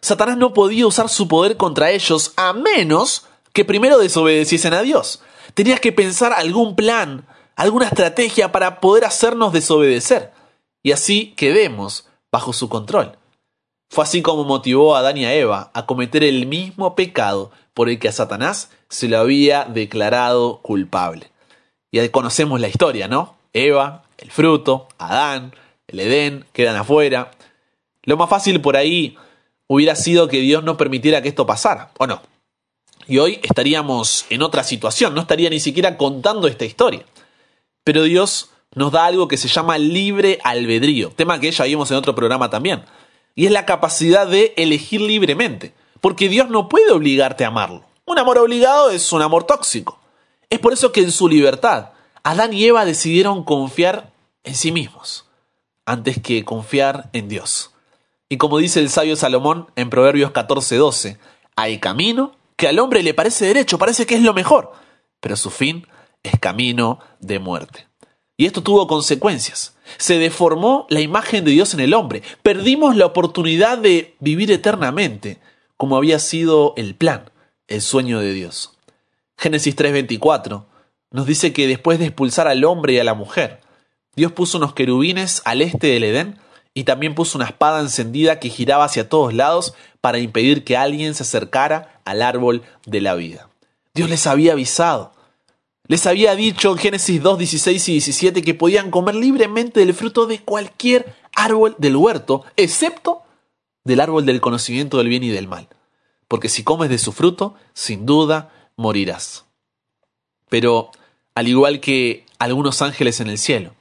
Satanás 0.00 0.36
no 0.36 0.52
podía 0.52 0.86
usar 0.86 1.08
su 1.08 1.28
poder 1.28 1.56
contra 1.56 1.90
ellos 1.90 2.32
a 2.36 2.52
menos 2.52 3.26
que 3.52 3.64
primero 3.64 3.98
desobedeciesen 3.98 4.74
a 4.74 4.82
Dios. 4.82 5.22
Tenías 5.54 5.80
que 5.80 5.92
pensar 5.92 6.32
algún 6.32 6.74
plan, 6.74 7.26
alguna 7.56 7.86
estrategia 7.86 8.52
para 8.52 8.80
poder 8.80 9.04
hacernos 9.04 9.52
desobedecer 9.52 10.32
y 10.82 10.92
así 10.92 11.34
quedemos 11.36 12.06
bajo 12.30 12.52
su 12.52 12.68
control. 12.68 13.16
Fue 13.90 14.04
así 14.04 14.22
como 14.22 14.44
motivó 14.44 14.96
a 14.96 15.00
Adán 15.00 15.16
y 15.16 15.24
a 15.24 15.34
Eva 15.34 15.70
a 15.72 15.86
cometer 15.86 16.24
el 16.24 16.46
mismo 16.46 16.94
pecado 16.94 17.52
por 17.74 17.88
el 17.88 17.98
que 17.98 18.08
a 18.08 18.12
Satanás 18.12 18.70
se 18.88 19.08
lo 19.08 19.18
había 19.18 19.64
declarado 19.64 20.60
culpable. 20.62 21.30
Ya 21.92 22.10
conocemos 22.10 22.60
la 22.60 22.68
historia, 22.68 23.08
¿no? 23.08 23.36
Eva, 23.52 24.04
el 24.18 24.30
fruto, 24.30 24.88
Adán, 24.98 25.54
el 25.86 26.00
Edén, 26.00 26.44
quedan 26.52 26.76
afuera. 26.76 27.30
Lo 28.02 28.16
más 28.16 28.28
fácil 28.28 28.60
por 28.60 28.76
ahí 28.76 29.16
hubiera 29.68 29.94
sido 29.94 30.28
que 30.28 30.40
Dios 30.40 30.64
no 30.64 30.76
permitiera 30.76 31.22
que 31.22 31.28
esto 31.28 31.46
pasara, 31.46 31.92
¿o 31.98 32.06
no? 32.06 32.20
Y 33.06 33.18
hoy 33.18 33.38
estaríamos 33.42 34.26
en 34.30 34.42
otra 34.42 34.64
situación, 34.64 35.14
no 35.14 35.20
estaría 35.20 35.50
ni 35.50 35.60
siquiera 35.60 35.96
contando 35.96 36.48
esta 36.48 36.64
historia. 36.64 37.04
Pero 37.84 38.02
Dios 38.02 38.50
nos 38.74 38.92
da 38.92 39.06
algo 39.06 39.28
que 39.28 39.36
se 39.36 39.48
llama 39.48 39.78
libre 39.78 40.38
albedrío, 40.42 41.10
tema 41.10 41.38
que 41.38 41.52
ya 41.52 41.64
vimos 41.64 41.90
en 41.90 41.96
otro 41.96 42.14
programa 42.14 42.50
también. 42.50 42.84
Y 43.34 43.46
es 43.46 43.52
la 43.52 43.66
capacidad 43.66 44.26
de 44.26 44.54
elegir 44.56 45.00
libremente, 45.00 45.74
porque 46.00 46.28
Dios 46.28 46.48
no 46.48 46.68
puede 46.68 46.90
obligarte 46.90 47.44
a 47.44 47.48
amarlo. 47.48 47.84
Un 48.06 48.18
amor 48.18 48.38
obligado 48.38 48.90
es 48.90 49.12
un 49.12 49.22
amor 49.22 49.44
tóxico. 49.44 50.00
Es 50.50 50.58
por 50.58 50.72
eso 50.72 50.92
que 50.92 51.00
en 51.00 51.12
su 51.12 51.28
libertad, 51.28 51.90
Adán 52.22 52.52
y 52.52 52.64
Eva 52.64 52.84
decidieron 52.84 53.44
confiar 53.44 54.12
en 54.44 54.54
sí 54.54 54.72
mismos, 54.72 55.26
antes 55.86 56.20
que 56.20 56.44
confiar 56.44 57.10
en 57.12 57.28
Dios. 57.28 57.72
Y 58.28 58.36
como 58.36 58.58
dice 58.58 58.80
el 58.80 58.90
sabio 58.90 59.16
Salomón 59.16 59.68
en 59.76 59.90
Proverbios 59.90 60.32
14:12, 60.32 61.18
hay 61.56 61.78
camino 61.78 62.32
que 62.56 62.68
al 62.68 62.78
hombre 62.78 63.02
le 63.02 63.14
parece 63.14 63.46
derecho, 63.46 63.78
parece 63.78 64.06
que 64.06 64.14
es 64.14 64.22
lo 64.22 64.34
mejor, 64.34 64.72
pero 65.20 65.36
su 65.36 65.50
fin 65.50 65.86
es 66.24 66.38
camino 66.40 66.98
de 67.20 67.38
muerte. 67.38 67.86
Y 68.36 68.46
esto 68.46 68.62
tuvo 68.62 68.88
consecuencias. 68.88 69.76
Se 69.96 70.18
deformó 70.18 70.86
la 70.90 71.00
imagen 71.00 71.44
de 71.44 71.52
Dios 71.52 71.72
en 71.74 71.80
el 71.80 71.94
hombre. 71.94 72.22
Perdimos 72.42 72.96
la 72.96 73.06
oportunidad 73.06 73.78
de 73.78 74.16
vivir 74.18 74.50
eternamente, 74.50 75.38
como 75.76 75.96
había 75.96 76.18
sido 76.18 76.74
el 76.76 76.96
plan, 76.96 77.30
el 77.68 77.80
sueño 77.80 78.18
de 78.18 78.32
Dios. 78.32 78.76
Génesis 79.38 79.76
3:24 79.76 80.66
nos 81.10 81.26
dice 81.26 81.52
que 81.52 81.68
después 81.68 82.00
de 82.00 82.06
expulsar 82.06 82.48
al 82.48 82.64
hombre 82.64 82.94
y 82.94 82.98
a 82.98 83.04
la 83.04 83.14
mujer, 83.14 83.60
Dios 84.16 84.32
puso 84.32 84.58
unos 84.58 84.74
querubines 84.74 85.42
al 85.44 85.62
este 85.62 85.86
del 85.88 86.04
Edén 86.04 86.38
y 86.72 86.84
también 86.84 87.14
puso 87.14 87.38
una 87.38 87.46
espada 87.46 87.80
encendida 87.80 88.40
que 88.40 88.48
giraba 88.48 88.84
hacia 88.84 89.08
todos 89.08 89.32
lados 89.32 89.74
para 90.00 90.18
impedir 90.18 90.64
que 90.64 90.76
alguien 90.76 91.14
se 91.14 91.22
acercara 91.22 92.00
al 92.04 92.20
árbol 92.20 92.62
de 92.84 93.00
la 93.00 93.14
vida. 93.14 93.48
Dios 93.94 94.10
les 94.10 94.26
había 94.26 94.52
avisado. 94.52 95.13
Les 95.86 96.06
había 96.06 96.34
dicho 96.34 96.72
en 96.72 96.78
Génesis 96.78 97.22
2, 97.22 97.38
16 97.38 97.88
y 97.90 97.92
17 97.92 98.42
que 98.42 98.54
podían 98.54 98.90
comer 98.90 99.14
libremente 99.16 99.80
del 99.80 99.92
fruto 99.92 100.26
de 100.26 100.40
cualquier 100.40 101.14
árbol 101.36 101.74
del 101.76 101.96
huerto, 101.96 102.44
excepto 102.56 103.22
del 103.84 104.00
árbol 104.00 104.24
del 104.24 104.40
conocimiento 104.40 104.96
del 104.96 105.08
bien 105.08 105.24
y 105.24 105.28
del 105.28 105.46
mal. 105.46 105.68
Porque 106.26 106.48
si 106.48 106.64
comes 106.64 106.88
de 106.88 106.96
su 106.96 107.12
fruto, 107.12 107.54
sin 107.74 108.06
duda 108.06 108.50
morirás. 108.76 109.44
Pero, 110.48 110.90
al 111.34 111.48
igual 111.48 111.80
que 111.80 112.24
algunos 112.38 112.80
ángeles 112.80 113.20
en 113.20 113.28
el 113.28 113.36
cielo, 113.36 113.74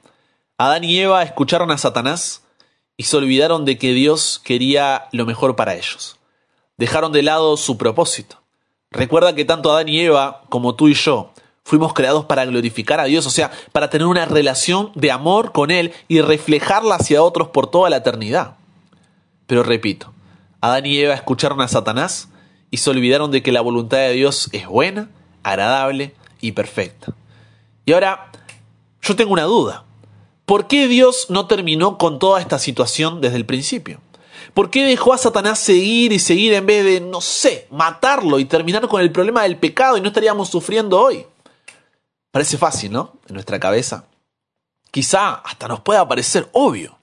Adán 0.57 0.83
y 0.83 1.00
Eva 1.00 1.24
escucharon 1.24 1.72
a 1.72 1.77
Satanás 1.77 2.43
y 2.98 3.03
se 3.03 3.15
olvidaron 3.15 3.63
de 3.63 3.77
que 3.77 3.93
Dios 3.93 4.41
quería 4.43 5.07
lo 5.13 5.25
mejor 5.25 5.55
para 5.55 5.75
ellos. 5.75 6.17
Dejaron 6.77 7.13
de 7.13 7.24
lado 7.24 7.55
su 7.55 7.77
propósito. 7.77 8.41
Recuerda 8.91 9.36
que 9.36 9.45
tanto 9.45 9.72
Adán 9.72 9.88
y 9.88 10.01
Eva 10.01 10.43
como 10.50 10.75
tú 10.75 10.89
y 10.89 10.95
yo 10.95 11.32
Fuimos 11.63 11.93
creados 11.93 12.25
para 12.25 12.46
glorificar 12.46 13.00
a 13.00 13.05
Dios, 13.05 13.25
o 13.25 13.29
sea, 13.29 13.51
para 13.72 13.89
tener 13.89 14.08
una 14.08 14.25
relación 14.25 14.91
de 14.96 15.12
amor 15.12 15.53
con 15.53 15.72
Él 15.72 15.93
y 16.08 16.22
reflejarla 16.22 16.96
hacia 16.96 17.24
otros 17.24 17.50
por 17.50 17.72
toda 17.72 17.89
la 17.89 17.98
eternidad. 17.98 18.55
Pero 19.48 19.63
repito, 19.63 20.13
Adán 20.60 20.86
y 20.86 20.98
Eva 20.98 21.13
escucharon 21.13 21.62
a 21.62 21.67
Satanás 21.67 22.29
y 22.70 22.77
se 22.77 22.89
olvidaron 22.89 23.32
de 23.32 23.41
que 23.41 23.51
la 23.51 23.62
voluntad 23.62 23.98
de 23.98 24.13
Dios 24.13 24.50
es 24.51 24.67
buena, 24.67 25.10
agradable 25.43 26.15
y 26.41 26.51
perfecta. 26.51 27.13
Y 27.86 27.93
ahora, 27.93 28.32
yo 29.01 29.15
tengo 29.15 29.34
una 29.34 29.43
duda. 29.43 29.84
¿Por 30.46 30.67
qué 30.67 30.88
Dios 30.88 31.27
no 31.29 31.48
terminó 31.48 31.98
con 31.98 32.20
toda 32.20 32.41
esta 32.41 32.60
situación 32.60 33.22
desde 33.22 33.38
el 33.38 33.46
principio? 33.46 34.01
¿Por 34.53 34.70
qué 34.70 34.86
dejó 34.86 35.13
a 35.13 35.17
Satanás 35.17 35.60
seguir 35.60 36.12
y 36.12 36.20
seguir 36.20 36.53
en 36.53 36.65
vez 36.65 36.84
de, 36.84 37.00
no 37.00 37.22
sé, 37.22 37.67
matarlo 37.72 38.39
y 38.39 38.46
terminar 38.46 38.88
con 38.88 39.01
el 39.01 39.12
problema 39.12 39.43
del 39.43 39.58
pecado 39.58 39.98
y 39.98 40.01
no 40.01 40.08
estaríamos 40.08 40.50
sufriendo 40.50 41.00
hoy? 41.00 41.25
Parece 42.33 42.57
fácil, 42.57 42.91
¿no? 42.91 43.19
En 43.27 43.35
nuestra 43.35 43.59
cabeza. 43.59 44.05
Quizá 44.89 45.35
hasta 45.35 45.67
nos 45.67 45.81
pueda 45.81 46.07
parecer 46.07 46.49
obvio. 46.51 46.97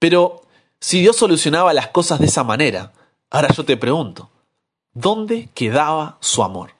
Pero 0.00 0.42
si 0.80 1.00
Dios 1.00 1.14
solucionaba 1.14 1.72
las 1.72 1.90
cosas 1.90 2.18
de 2.18 2.26
esa 2.26 2.42
manera, 2.42 2.92
ahora 3.30 3.54
yo 3.54 3.64
te 3.64 3.76
pregunto, 3.76 4.30
¿dónde 4.94 5.48
quedaba 5.54 6.18
su 6.18 6.42
amor? 6.42 6.72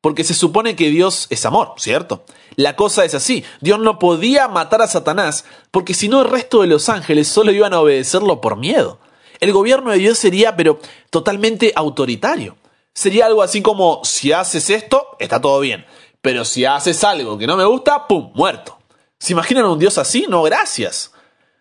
Porque 0.00 0.24
se 0.24 0.34
supone 0.34 0.74
que 0.74 0.90
Dios 0.90 1.28
es 1.30 1.46
amor, 1.46 1.74
¿cierto? 1.76 2.24
La 2.56 2.74
cosa 2.74 3.04
es 3.04 3.14
así, 3.14 3.44
Dios 3.60 3.78
no 3.78 4.00
podía 4.00 4.48
matar 4.48 4.82
a 4.82 4.88
Satanás 4.88 5.44
porque 5.70 5.94
si 5.94 6.08
no 6.08 6.22
el 6.22 6.28
resto 6.28 6.62
de 6.62 6.66
los 6.66 6.88
ángeles 6.88 7.28
solo 7.28 7.52
iban 7.52 7.72
a 7.72 7.80
obedecerlo 7.80 8.40
por 8.40 8.56
miedo. 8.56 8.98
El 9.38 9.52
gobierno 9.52 9.92
de 9.92 9.98
Dios 9.98 10.18
sería 10.18 10.56
pero 10.56 10.80
totalmente 11.10 11.72
autoritario. 11.76 12.56
Sería 12.92 13.26
algo 13.26 13.42
así 13.42 13.62
como, 13.62 14.00
si 14.04 14.32
haces 14.32 14.70
esto, 14.70 15.16
está 15.20 15.40
todo 15.40 15.60
bien. 15.60 15.86
Pero 16.24 16.46
si 16.46 16.64
haces 16.64 17.04
algo 17.04 17.36
que 17.36 17.46
no 17.46 17.54
me 17.54 17.66
gusta, 17.66 18.08
¡pum! 18.08 18.32
muerto. 18.34 18.78
¿Se 19.18 19.34
imaginan 19.34 19.66
un 19.66 19.78
Dios 19.78 19.98
así? 19.98 20.24
No, 20.26 20.42
gracias. 20.42 21.12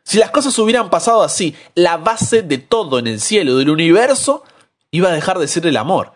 Si 0.05 0.17
las 0.17 0.31
cosas 0.31 0.57
hubieran 0.57 0.89
pasado 0.89 1.21
así, 1.21 1.53
la 1.75 1.97
base 1.97 2.43
de 2.43 2.59
todo 2.59 2.97
en 2.97 3.07
el 3.07 3.19
cielo, 3.19 3.57
del 3.57 3.69
universo, 3.69 4.45
iba 4.89 5.09
a 5.09 5.13
dejar 5.13 5.37
de 5.37 5.49
ser 5.49 5.67
el 5.67 5.75
amor 5.75 6.13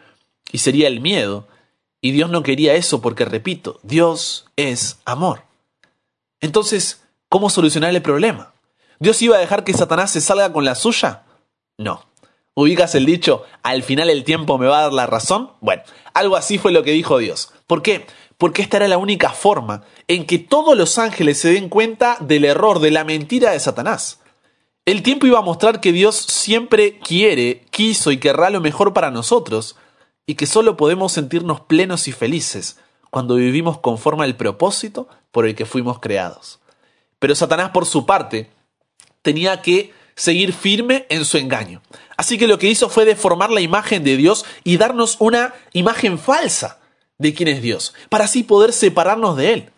y 0.49 0.59
sería 0.59 0.87
el 0.87 1.01
miedo. 1.01 1.45
Y 1.99 2.11
Dios 2.11 2.29
no 2.29 2.41
quería 2.41 2.75
eso 2.75 3.01
porque, 3.01 3.25
repito, 3.25 3.81
Dios 3.83 4.45
es 4.55 4.99
amor. 5.03 5.43
Entonces, 6.39 7.01
¿cómo 7.27 7.49
solucionar 7.49 7.93
el 7.93 8.01
problema? 8.01 8.53
¿Dios 8.99 9.21
iba 9.21 9.35
a 9.35 9.41
dejar 9.41 9.65
que 9.65 9.73
Satanás 9.73 10.11
se 10.11 10.21
salga 10.21 10.53
con 10.53 10.63
la 10.63 10.75
suya? 10.75 11.23
No. 11.77 12.05
¿Ubicas 12.53 12.95
el 12.95 13.05
dicho, 13.05 13.43
al 13.61 13.83
final 13.83 14.09
el 14.09 14.23
tiempo 14.23 14.57
me 14.57 14.67
va 14.67 14.79
a 14.79 14.83
dar 14.83 14.93
la 14.93 15.05
razón? 15.05 15.51
Bueno, 15.59 15.83
algo 16.13 16.37
así 16.37 16.57
fue 16.57 16.71
lo 16.71 16.83
que 16.83 16.91
dijo 16.91 17.17
Dios. 17.17 17.51
¿Por 17.67 17.81
qué? 17.81 18.07
Porque 18.37 18.61
esta 18.61 18.77
era 18.77 18.87
la 18.87 18.97
única 18.97 19.31
forma 19.31 19.83
en 20.07 20.25
que 20.25 20.39
todos 20.39 20.77
los 20.77 20.97
ángeles 20.97 21.39
se 21.39 21.53
den 21.53 21.69
cuenta 21.69 22.17
del 22.19 22.45
error, 22.45 22.79
de 22.79 22.91
la 22.91 23.03
mentira 23.03 23.51
de 23.51 23.59
Satanás. 23.59 24.19
El 24.85 25.03
tiempo 25.03 25.25
iba 25.25 25.39
a 25.39 25.43
mostrar 25.43 25.81
que 25.81 25.91
Dios 25.91 26.15
siempre 26.15 26.99
quiere, 26.99 27.65
quiso 27.71 28.11
y 28.11 28.17
querrá 28.17 28.49
lo 28.49 28.61
mejor 28.61 28.93
para 28.93 29.11
nosotros, 29.11 29.75
y 30.25 30.35
que 30.35 30.45
solo 30.45 30.77
podemos 30.77 31.13
sentirnos 31.13 31.61
plenos 31.61 32.07
y 32.07 32.11
felices 32.11 32.77
cuando 33.09 33.35
vivimos 33.35 33.79
conforme 33.79 34.25
al 34.25 34.35
propósito 34.35 35.07
por 35.31 35.45
el 35.45 35.55
que 35.55 35.65
fuimos 35.65 35.99
creados. 35.99 36.59
Pero 37.19 37.33
Satanás, 37.33 37.71
por 37.71 37.85
su 37.85 38.05
parte, 38.05 38.51
tenía 39.21 39.61
que 39.61 39.93
seguir 40.15 40.53
firme 40.53 41.05
en 41.09 41.25
su 41.25 41.37
engaño. 41.37 41.81
Así 42.17 42.37
que 42.37 42.47
lo 42.47 42.59
que 42.59 42.69
hizo 42.69 42.89
fue 42.89 43.05
deformar 43.05 43.49
la 43.49 43.61
imagen 43.61 44.03
de 44.03 44.17
Dios 44.17 44.45
y 44.63 44.77
darnos 44.77 45.15
una 45.19 45.53
imagen 45.73 46.19
falsa 46.19 46.79
de 47.17 47.33
quién 47.33 47.49
es 47.49 47.61
Dios, 47.61 47.93
para 48.09 48.25
así 48.25 48.43
poder 48.43 48.73
separarnos 48.73 49.37
de 49.37 49.53
Él. 49.53 49.71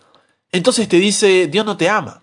Entonces 0.52 0.88
te 0.88 0.98
dice, 0.98 1.48
Dios 1.48 1.66
no 1.66 1.78
te 1.78 1.90
ama. 1.90 2.22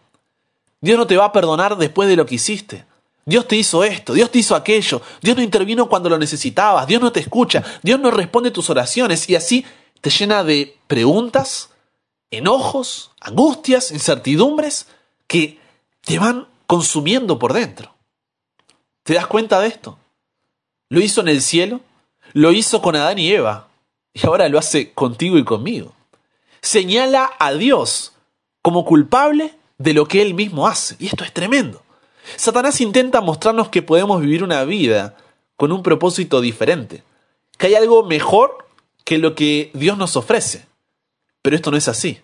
Dios 0.80 0.98
no 0.98 1.06
te 1.06 1.16
va 1.16 1.26
a 1.26 1.32
perdonar 1.32 1.76
después 1.76 2.08
de 2.08 2.16
lo 2.16 2.26
que 2.26 2.36
hiciste. 2.36 2.84
Dios 3.24 3.48
te 3.48 3.56
hizo 3.56 3.82
esto, 3.82 4.14
Dios 4.14 4.30
te 4.30 4.38
hizo 4.38 4.54
aquello, 4.54 5.02
Dios 5.20 5.36
no 5.36 5.42
intervino 5.42 5.88
cuando 5.88 6.08
lo 6.08 6.16
necesitabas, 6.16 6.86
Dios 6.86 7.02
no 7.02 7.10
te 7.10 7.18
escucha, 7.18 7.64
Dios 7.82 7.98
no 7.98 8.12
responde 8.12 8.52
tus 8.52 8.70
oraciones 8.70 9.28
y 9.28 9.34
así 9.34 9.66
te 10.00 10.10
llena 10.10 10.44
de 10.44 10.78
preguntas, 10.86 11.70
enojos, 12.30 13.10
angustias, 13.20 13.90
incertidumbres 13.90 14.86
que 15.26 15.58
te 16.02 16.20
van 16.20 16.46
consumiendo 16.68 17.36
por 17.36 17.52
dentro. 17.52 17.96
¿Te 19.02 19.14
das 19.14 19.26
cuenta 19.26 19.60
de 19.60 19.68
esto? 19.68 19.98
Lo 20.88 21.00
hizo 21.00 21.20
en 21.20 21.28
el 21.28 21.42
cielo, 21.42 21.80
lo 22.32 22.52
hizo 22.52 22.80
con 22.80 22.94
Adán 22.94 23.18
y 23.18 23.32
Eva, 23.32 23.66
y 24.16 24.26
ahora 24.26 24.48
lo 24.48 24.58
hace 24.58 24.92
contigo 24.92 25.36
y 25.36 25.44
conmigo. 25.44 25.92
Señala 26.62 27.32
a 27.38 27.52
Dios 27.52 28.12
como 28.62 28.86
culpable 28.86 29.54
de 29.76 29.92
lo 29.92 30.08
que 30.08 30.22
él 30.22 30.32
mismo 30.32 30.66
hace, 30.66 30.96
y 30.98 31.06
esto 31.06 31.22
es 31.22 31.32
tremendo. 31.34 31.82
Satanás 32.36 32.80
intenta 32.80 33.20
mostrarnos 33.20 33.68
que 33.68 33.82
podemos 33.82 34.20
vivir 34.22 34.42
una 34.42 34.64
vida 34.64 35.16
con 35.56 35.70
un 35.70 35.82
propósito 35.82 36.40
diferente, 36.40 37.02
que 37.58 37.66
hay 37.66 37.74
algo 37.74 38.04
mejor 38.04 38.66
que 39.04 39.18
lo 39.18 39.34
que 39.34 39.70
Dios 39.74 39.98
nos 39.98 40.16
ofrece. 40.16 40.66
Pero 41.42 41.54
esto 41.54 41.70
no 41.70 41.76
es 41.76 41.86
así, 41.86 42.20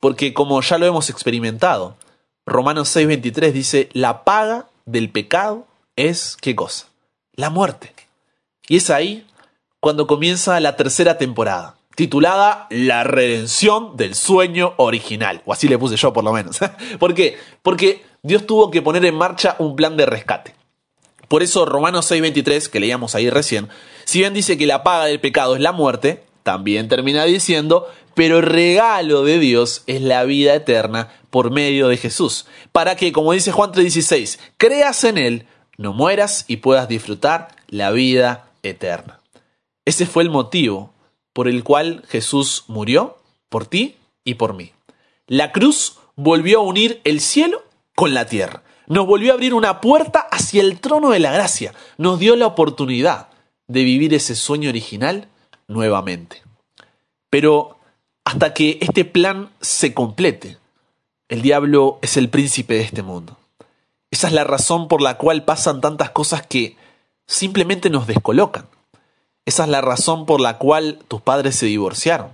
porque 0.00 0.32
como 0.32 0.60
ya 0.62 0.78
lo 0.78 0.86
hemos 0.86 1.10
experimentado, 1.10 1.96
Romanos 2.46 2.88
6:23 2.96 3.52
dice, 3.52 3.88
la 3.92 4.24
paga 4.24 4.66
del 4.86 5.10
pecado 5.10 5.66
es 5.94 6.38
qué 6.40 6.56
cosa? 6.56 6.88
La 7.34 7.50
muerte. 7.50 7.94
Y 8.66 8.78
es 8.78 8.88
ahí 8.88 9.26
cuando 9.82 10.06
comienza 10.06 10.60
la 10.60 10.76
tercera 10.76 11.18
temporada, 11.18 11.74
titulada 11.96 12.68
La 12.70 13.02
redención 13.02 13.96
del 13.96 14.14
sueño 14.14 14.74
original, 14.76 15.42
o 15.44 15.52
así 15.52 15.66
le 15.66 15.76
puse 15.76 15.96
yo 15.96 16.12
por 16.12 16.22
lo 16.22 16.32
menos. 16.32 16.60
¿Por 17.00 17.14
qué? 17.14 17.36
Porque 17.64 18.04
Dios 18.22 18.46
tuvo 18.46 18.70
que 18.70 18.80
poner 18.80 19.04
en 19.04 19.16
marcha 19.16 19.56
un 19.58 19.74
plan 19.74 19.96
de 19.96 20.06
rescate. 20.06 20.54
Por 21.26 21.42
eso 21.42 21.64
Romanos 21.64 22.08
6:23, 22.08 22.68
que 22.68 22.78
leíamos 22.78 23.16
ahí 23.16 23.28
recién, 23.28 23.70
si 24.04 24.20
bien 24.20 24.34
dice 24.34 24.56
que 24.56 24.68
la 24.68 24.84
paga 24.84 25.06
del 25.06 25.18
pecado 25.18 25.56
es 25.56 25.60
la 25.60 25.72
muerte, 25.72 26.22
también 26.44 26.86
termina 26.86 27.24
diciendo, 27.24 27.88
pero 28.14 28.38
el 28.38 28.44
regalo 28.44 29.24
de 29.24 29.40
Dios 29.40 29.82
es 29.88 30.00
la 30.00 30.22
vida 30.22 30.54
eterna 30.54 31.08
por 31.30 31.50
medio 31.50 31.88
de 31.88 31.96
Jesús, 31.96 32.46
para 32.70 32.94
que, 32.94 33.10
como 33.10 33.32
dice 33.32 33.50
Juan 33.50 33.72
3:16, 33.72 34.38
creas 34.58 35.02
en 35.02 35.18
Él, 35.18 35.46
no 35.76 35.92
mueras 35.92 36.44
y 36.46 36.58
puedas 36.58 36.86
disfrutar 36.86 37.48
la 37.66 37.90
vida 37.90 38.44
eterna. 38.62 39.21
Ese 39.84 40.06
fue 40.06 40.22
el 40.22 40.30
motivo 40.30 40.92
por 41.32 41.48
el 41.48 41.64
cual 41.64 42.04
Jesús 42.08 42.64
murió, 42.68 43.18
por 43.48 43.66
ti 43.66 43.96
y 44.24 44.34
por 44.34 44.54
mí. 44.54 44.72
La 45.26 45.52
cruz 45.52 45.98
volvió 46.16 46.60
a 46.60 46.62
unir 46.62 47.00
el 47.04 47.20
cielo 47.20 47.62
con 47.94 48.14
la 48.14 48.26
tierra. 48.26 48.62
Nos 48.86 49.06
volvió 49.06 49.32
a 49.32 49.34
abrir 49.34 49.54
una 49.54 49.80
puerta 49.80 50.20
hacia 50.30 50.60
el 50.60 50.80
trono 50.80 51.10
de 51.10 51.20
la 51.20 51.32
gracia. 51.32 51.72
Nos 51.96 52.18
dio 52.18 52.36
la 52.36 52.46
oportunidad 52.46 53.28
de 53.68 53.84
vivir 53.84 54.12
ese 54.14 54.34
sueño 54.34 54.68
original 54.68 55.28
nuevamente. 55.68 56.42
Pero 57.30 57.78
hasta 58.24 58.52
que 58.52 58.78
este 58.80 59.04
plan 59.04 59.50
se 59.60 59.94
complete, 59.94 60.58
el 61.28 61.42
diablo 61.42 61.98
es 62.02 62.16
el 62.16 62.28
príncipe 62.28 62.74
de 62.74 62.82
este 62.82 63.02
mundo. 63.02 63.38
Esa 64.10 64.26
es 64.26 64.34
la 64.34 64.44
razón 64.44 64.88
por 64.88 65.00
la 65.00 65.16
cual 65.16 65.44
pasan 65.44 65.80
tantas 65.80 66.10
cosas 66.10 66.46
que 66.46 66.76
simplemente 67.26 67.88
nos 67.88 68.06
descolocan. 68.06 68.66
Esa 69.44 69.64
es 69.64 69.68
la 69.68 69.80
razón 69.80 70.26
por 70.26 70.40
la 70.40 70.58
cual 70.58 71.00
tus 71.08 71.20
padres 71.20 71.56
se 71.56 71.66
divorciaron. 71.66 72.32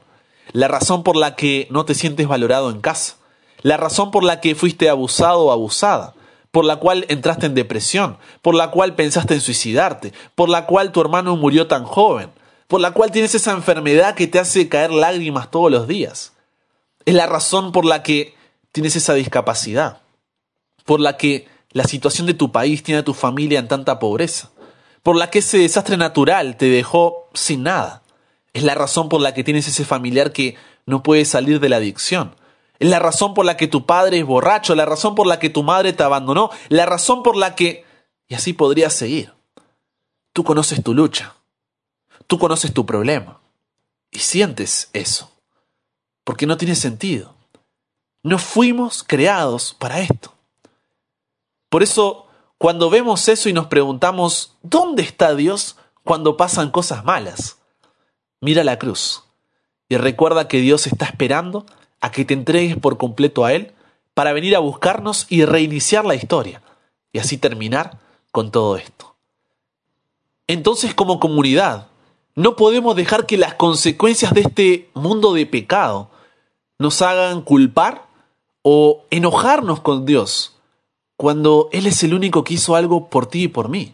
La 0.53 0.69
razón 0.69 1.03
por 1.03 1.17
la 1.17 1.37
que 1.37 1.67
no 1.71 1.85
te 1.85 1.95
sientes 1.95 2.29
valorado 2.29 2.71
en 2.71 2.81
casa. 2.81 3.17
La 3.63 3.77
razón 3.77 4.11
por 4.11 4.25
la 4.25 4.41
que 4.41 4.55
fuiste 4.55 4.89
abusado 4.89 5.47
o 5.47 5.53
abusada, 5.53 6.15
por 6.51 6.65
la 6.65 6.77
cual 6.77 7.07
entraste 7.09 7.47
en 7.47 7.55
depresión, 7.55 8.19
por 8.43 8.55
la 8.55 8.71
cual 8.71 8.95
pensaste 8.95 9.35
en 9.35 9.41
suicidarte, 9.41 10.13
por 10.35 10.49
la 10.49 10.67
cual 10.67 10.93
tu 10.93 11.01
hermano 11.01 11.37
murió 11.37 11.67
tan 11.67 11.85
joven, 11.85 12.31
por 12.69 12.81
la 12.81 12.93
cual 12.93 13.11
tienes 13.11 13.35
esa 13.35 13.53
enfermedad 13.53 14.15
que 14.15 14.27
te 14.27 14.39
hace 14.39 14.69
caer 14.69 14.93
lágrimas 14.93 15.51
todos 15.51 15.71
los 15.71 15.89
días. 15.89 16.35
Es 17.05 17.15
la 17.15 17.27
razón 17.27 17.73
por 17.73 17.85
la 17.85 18.03
que 18.03 18.35
tienes 18.71 18.95
esa 18.97 19.15
discapacidad, 19.15 20.03
por 20.85 21.01
la 21.01 21.17
que 21.17 21.49
la 21.73 21.85
situación 21.85 22.27
de 22.27 22.35
tu 22.35 22.53
país 22.53 22.83
tiene 22.83 23.01
a 23.01 23.05
tu 23.05 23.15
familia 23.15 23.59
en 23.59 23.69
tanta 23.69 23.99
pobreza, 23.99 24.51
por 25.03 25.17
la 25.17 25.31
que 25.31 25.41
ese 25.41 25.59
desastre 25.59 25.97
natural 25.97 26.57
te 26.57 26.67
dejó 26.67 27.29
sin 27.35 27.63
nada. 27.63 28.03
Es 28.53 28.63
la 28.63 28.75
razón 28.75 29.09
por 29.09 29.21
la 29.21 29.35
que 29.35 29.45
tienes 29.45 29.69
ese 29.69 29.85
familiar 29.85 30.33
que 30.33 30.57
no 30.87 31.03
puede 31.03 31.25
salir 31.25 31.61
de 31.61 31.69
la 31.69 31.77
adicción, 31.77 32.35
es 32.79 32.89
la 32.89 32.99
razón 32.99 33.35
por 33.35 33.45
la 33.45 33.57
que 33.57 33.67
tu 33.67 33.87
padre 33.87 34.19
es 34.19 34.25
borracho, 34.25 34.75
la 34.75 34.85
razón 34.85 35.15
por 35.15 35.27
la 35.27 35.39
que 35.39 35.51
tu 35.51 35.63
madre 35.63 35.93
te 35.93 36.03
abandonó, 36.03 36.51
la 36.69 36.87
razón 36.87 37.23
por 37.23 37.37
la 37.37 37.55
que... 37.55 37.85
Y 38.29 38.35
así 38.35 38.53
podrías 38.53 38.93
seguir. 38.93 39.33
Tú 40.33 40.45
conoces 40.45 40.83
tu 40.83 40.95
lucha. 40.95 41.35
Tú 42.27 42.39
conoces 42.39 42.73
tu 42.73 42.87
problema. 42.87 43.41
Y 44.11 44.21
sientes 44.21 44.91
eso. 44.93 45.33
Porque 46.23 46.47
no 46.47 46.57
tiene 46.57 46.77
sentido. 46.77 47.35
No 48.23 48.39
fuimos 48.39 49.03
creados 49.03 49.75
para 49.79 50.01
esto. 50.01 50.35
Por 51.69 51.83
eso, 51.83 52.28
cuando 52.59 52.91
vemos 52.91 53.29
eso 53.29 53.49
y 53.49 53.53
nos 53.53 53.69
preguntamos, 53.69 54.57
¿dónde 54.63 55.03
está 55.03 55.37
Dios 55.37 55.77
cuando 56.03 56.37
pasan 56.37 56.71
cosas 56.71 57.05
malas? 57.05 57.59
Mira 58.41 58.65
la 58.65 58.79
cruz 58.79 59.23
y 59.89 59.97
recuerda 59.97 60.49
que 60.49 60.61
Dios 60.61 60.89
está 60.89 61.05
esperando 61.05 61.67
a 62.01 62.11
que 62.11 62.25
te 62.25 62.35
entregues 62.35 62.77
por 62.77 62.99
completo 62.99 63.45
a 63.45 63.53
Él 63.53 63.73
para 64.13 64.33
venir 64.33 64.57
a 64.57 64.61
buscarnos 64.61 65.27
y 65.29 65.45
reiniciar 65.45 66.05
la 66.05 66.17
historia 66.17 66.61
y 67.13 67.21
así 67.21 67.39
terminar 67.39 67.99
con 68.33 68.51
todo 68.51 68.77
esto. 68.77 69.15
Entonces 70.49 70.95
como 70.95 71.21
comunidad, 71.21 71.87
no 72.35 72.57
podemos 72.57 72.97
dejar 72.97 73.27
que 73.27 73.37
las 73.37 73.55
consecuencias 73.55 74.35
de 74.35 74.41
este 74.41 74.91
mundo 74.95 75.33
de 75.33 75.47
pecado 75.47 76.11
nos 76.79 77.03
hagan 77.03 77.43
culpar 77.43 78.07
o 78.63 79.05
enojarnos 79.11 79.81
con 79.81 80.05
Dios 80.07 80.58
cuando 81.19 81.69
Él 81.73 81.89
es 81.89 82.05
el 82.05 82.15
único 82.15 82.45
que 82.45 82.55
hizo 82.55 82.77
algo 82.77 83.09
por 83.09 83.27
ti 83.27 83.43
y 83.43 83.49
por 83.49 83.69
mí. 83.69 83.93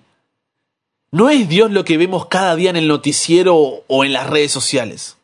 No 1.10 1.30
es 1.30 1.48
Dios 1.48 1.70
lo 1.70 1.82
que 1.82 1.96
vemos 1.96 2.26
cada 2.26 2.54
día 2.54 2.68
en 2.68 2.76
el 2.76 2.86
noticiero 2.86 3.56
o 3.56 4.04
en 4.04 4.12
las 4.12 4.28
redes 4.28 4.52
sociales. 4.52 5.16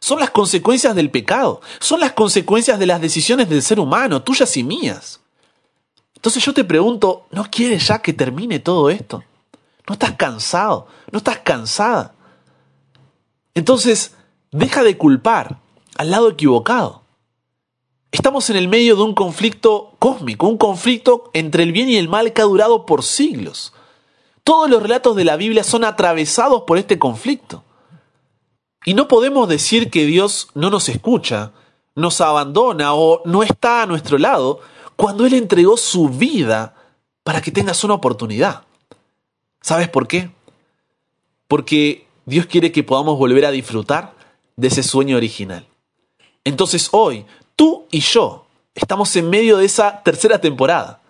Son 0.00 0.18
las 0.18 0.30
consecuencias 0.30 0.96
del 0.96 1.08
pecado, 1.08 1.60
son 1.78 2.00
las 2.00 2.12
consecuencias 2.12 2.80
de 2.80 2.86
las 2.86 3.00
decisiones 3.00 3.48
del 3.48 3.62
ser 3.62 3.78
humano, 3.78 4.22
tuyas 4.22 4.56
y 4.56 4.64
mías. 4.64 5.20
Entonces 6.16 6.44
yo 6.44 6.52
te 6.52 6.64
pregunto, 6.64 7.26
¿no 7.30 7.44
quieres 7.48 7.86
ya 7.86 8.00
que 8.00 8.12
termine 8.12 8.58
todo 8.58 8.90
esto? 8.90 9.22
¿No 9.86 9.92
estás 9.92 10.16
cansado? 10.16 10.88
¿No 11.12 11.18
estás 11.18 11.38
cansada? 11.38 12.12
Entonces, 13.54 14.16
deja 14.50 14.82
de 14.82 14.98
culpar 14.98 15.60
al 15.96 16.10
lado 16.10 16.28
equivocado. 16.28 17.02
Estamos 18.16 18.48
en 18.48 18.56
el 18.56 18.66
medio 18.66 18.96
de 18.96 19.02
un 19.02 19.12
conflicto 19.12 19.92
cósmico, 19.98 20.48
un 20.48 20.56
conflicto 20.56 21.30
entre 21.34 21.62
el 21.62 21.72
bien 21.72 21.90
y 21.90 21.96
el 21.96 22.08
mal 22.08 22.32
que 22.32 22.40
ha 22.40 22.46
durado 22.46 22.86
por 22.86 23.02
siglos. 23.02 23.74
Todos 24.42 24.70
los 24.70 24.82
relatos 24.82 25.16
de 25.16 25.26
la 25.26 25.36
Biblia 25.36 25.62
son 25.62 25.84
atravesados 25.84 26.62
por 26.62 26.78
este 26.78 26.98
conflicto. 26.98 27.62
Y 28.86 28.94
no 28.94 29.06
podemos 29.06 29.50
decir 29.50 29.90
que 29.90 30.06
Dios 30.06 30.48
no 30.54 30.70
nos 30.70 30.88
escucha, 30.88 31.52
nos 31.94 32.22
abandona 32.22 32.94
o 32.94 33.20
no 33.26 33.42
está 33.42 33.82
a 33.82 33.86
nuestro 33.86 34.16
lado 34.16 34.60
cuando 34.96 35.26
Él 35.26 35.34
entregó 35.34 35.76
su 35.76 36.08
vida 36.08 36.74
para 37.22 37.42
que 37.42 37.52
tengas 37.52 37.84
una 37.84 37.94
oportunidad. 37.94 38.62
¿Sabes 39.60 39.90
por 39.90 40.08
qué? 40.08 40.30
Porque 41.48 42.06
Dios 42.24 42.46
quiere 42.46 42.72
que 42.72 42.82
podamos 42.82 43.18
volver 43.18 43.44
a 43.44 43.50
disfrutar 43.50 44.14
de 44.56 44.68
ese 44.68 44.82
sueño 44.82 45.18
original. 45.18 45.66
Entonces 46.44 46.88
hoy, 46.92 47.26
tú 47.56 47.86
y 47.90 48.00
yo 48.00 48.46
estamos 48.74 49.14
en 49.16 49.28
medio 49.28 49.56
de 49.56 49.64
esa 49.64 50.02
tercera 50.02 50.40
temporada. 50.40 51.00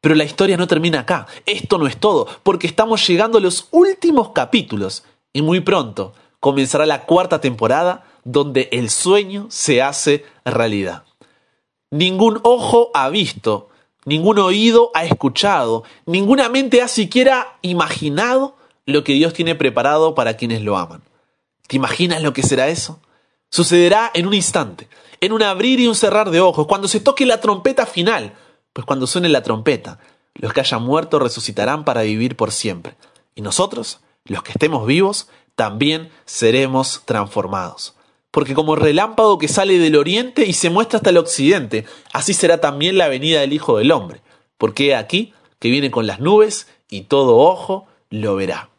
Pero 0.00 0.14
la 0.14 0.24
historia 0.24 0.56
no 0.56 0.68
termina 0.68 1.00
acá. 1.00 1.26
Esto 1.44 1.76
no 1.78 1.88
es 1.88 1.96
todo, 1.96 2.28
porque 2.44 2.68
estamos 2.68 3.04
llegando 3.06 3.38
a 3.38 3.40
los 3.40 3.66
últimos 3.72 4.30
capítulos 4.30 5.04
y 5.32 5.42
muy 5.42 5.60
pronto 5.60 6.12
comenzará 6.38 6.86
la 6.86 7.04
cuarta 7.04 7.40
temporada 7.40 8.04
donde 8.24 8.68
el 8.70 8.90
sueño 8.90 9.46
se 9.50 9.82
hace 9.82 10.24
realidad. 10.44 11.04
Ningún 11.90 12.38
ojo 12.42 12.90
ha 12.94 13.08
visto, 13.08 13.70
ningún 14.04 14.38
oído 14.38 14.90
ha 14.94 15.04
escuchado, 15.04 15.84
ninguna 16.06 16.48
mente 16.48 16.82
ha 16.82 16.88
siquiera 16.88 17.58
imaginado 17.62 18.56
lo 18.86 19.02
que 19.04 19.14
Dios 19.14 19.32
tiene 19.32 19.54
preparado 19.54 20.14
para 20.14 20.36
quienes 20.36 20.62
lo 20.62 20.76
aman. 20.76 21.02
¿Te 21.66 21.76
imaginas 21.76 22.22
lo 22.22 22.32
que 22.32 22.42
será 22.42 22.68
eso? 22.68 23.00
Sucederá 23.50 24.10
en 24.14 24.26
un 24.26 24.34
instante, 24.34 24.88
en 25.20 25.32
un 25.32 25.42
abrir 25.42 25.80
y 25.80 25.88
un 25.88 25.94
cerrar 25.94 26.30
de 26.30 26.40
ojos, 26.40 26.66
cuando 26.66 26.88
se 26.88 27.00
toque 27.00 27.26
la 27.26 27.40
trompeta 27.40 27.86
final, 27.86 28.34
pues 28.72 28.84
cuando 28.86 29.06
suene 29.06 29.28
la 29.28 29.42
trompeta, 29.42 29.98
los 30.34 30.52
que 30.52 30.60
hayan 30.60 30.82
muerto 30.82 31.18
resucitarán 31.18 31.84
para 31.84 32.02
vivir 32.02 32.36
por 32.36 32.52
siempre. 32.52 32.94
Y 33.34 33.42
nosotros, 33.42 34.00
los 34.24 34.42
que 34.42 34.52
estemos 34.52 34.86
vivos, 34.86 35.28
también 35.54 36.10
seremos 36.24 37.02
transformados. 37.04 37.94
porque 38.30 38.54
como 38.54 38.76
relámpago 38.76 39.38
que 39.38 39.48
sale 39.48 39.78
del 39.78 39.96
oriente 39.96 40.44
y 40.44 40.52
se 40.52 40.70
muestra 40.70 40.98
hasta 40.98 41.10
el 41.10 41.16
occidente, 41.16 41.86
así 42.12 42.34
será 42.34 42.60
también 42.60 42.98
la 42.98 43.08
venida 43.08 43.40
del 43.40 43.54
Hijo 43.54 43.78
del 43.78 43.90
Hombre, 43.90 44.20
porque 44.58 44.94
aquí 44.94 45.32
que 45.58 45.70
viene 45.70 45.90
con 45.90 46.06
las 46.06 46.20
nubes 46.20 46.68
y 46.88 47.02
todo 47.02 47.38
ojo 47.38 47.88
lo 48.10 48.36
verá. 48.36 48.70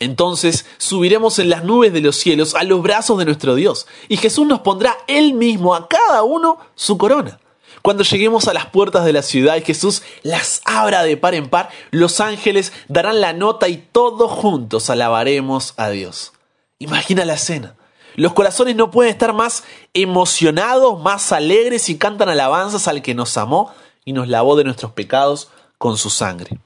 Entonces 0.00 0.66
subiremos 0.78 1.38
en 1.38 1.50
las 1.50 1.62
nubes 1.62 1.92
de 1.92 2.00
los 2.00 2.16
cielos 2.16 2.54
a 2.54 2.64
los 2.64 2.82
brazos 2.82 3.18
de 3.18 3.26
nuestro 3.26 3.54
Dios, 3.54 3.86
y 4.08 4.16
Jesús 4.16 4.46
nos 4.46 4.60
pondrá 4.60 4.96
él 5.06 5.34
mismo 5.34 5.74
a 5.74 5.88
cada 5.88 6.22
uno 6.22 6.58
su 6.74 6.98
corona. 6.98 7.38
Cuando 7.82 8.02
lleguemos 8.02 8.48
a 8.48 8.54
las 8.54 8.66
puertas 8.66 9.04
de 9.04 9.12
la 9.12 9.22
ciudad 9.22 9.56
y 9.56 9.62
Jesús 9.62 10.02
las 10.22 10.60
abra 10.64 11.02
de 11.02 11.16
par 11.16 11.34
en 11.34 11.48
par, 11.48 11.70
los 11.90 12.20
ángeles 12.20 12.72
darán 12.88 13.20
la 13.20 13.32
nota 13.32 13.68
y 13.68 13.76
todos 13.76 14.30
juntos 14.30 14.90
alabaremos 14.90 15.74
a 15.76 15.88
Dios. 15.90 16.32
Imagina 16.78 17.24
la 17.24 17.34
escena. 17.34 17.76
Los 18.16 18.32
corazones 18.32 18.76
no 18.76 18.90
pueden 18.90 19.12
estar 19.12 19.32
más 19.32 19.64
emocionados, 19.94 21.00
más 21.00 21.32
alegres 21.32 21.88
y 21.88 21.96
cantan 21.96 22.28
alabanzas 22.28 22.88
al 22.88 23.02
que 23.02 23.14
nos 23.14 23.36
amó 23.38 23.72
y 24.04 24.12
nos 24.12 24.28
lavó 24.28 24.56
de 24.56 24.64
nuestros 24.64 24.92
pecados 24.92 25.48
con 25.78 25.96
su 25.96 26.10
sangre. 26.10 26.58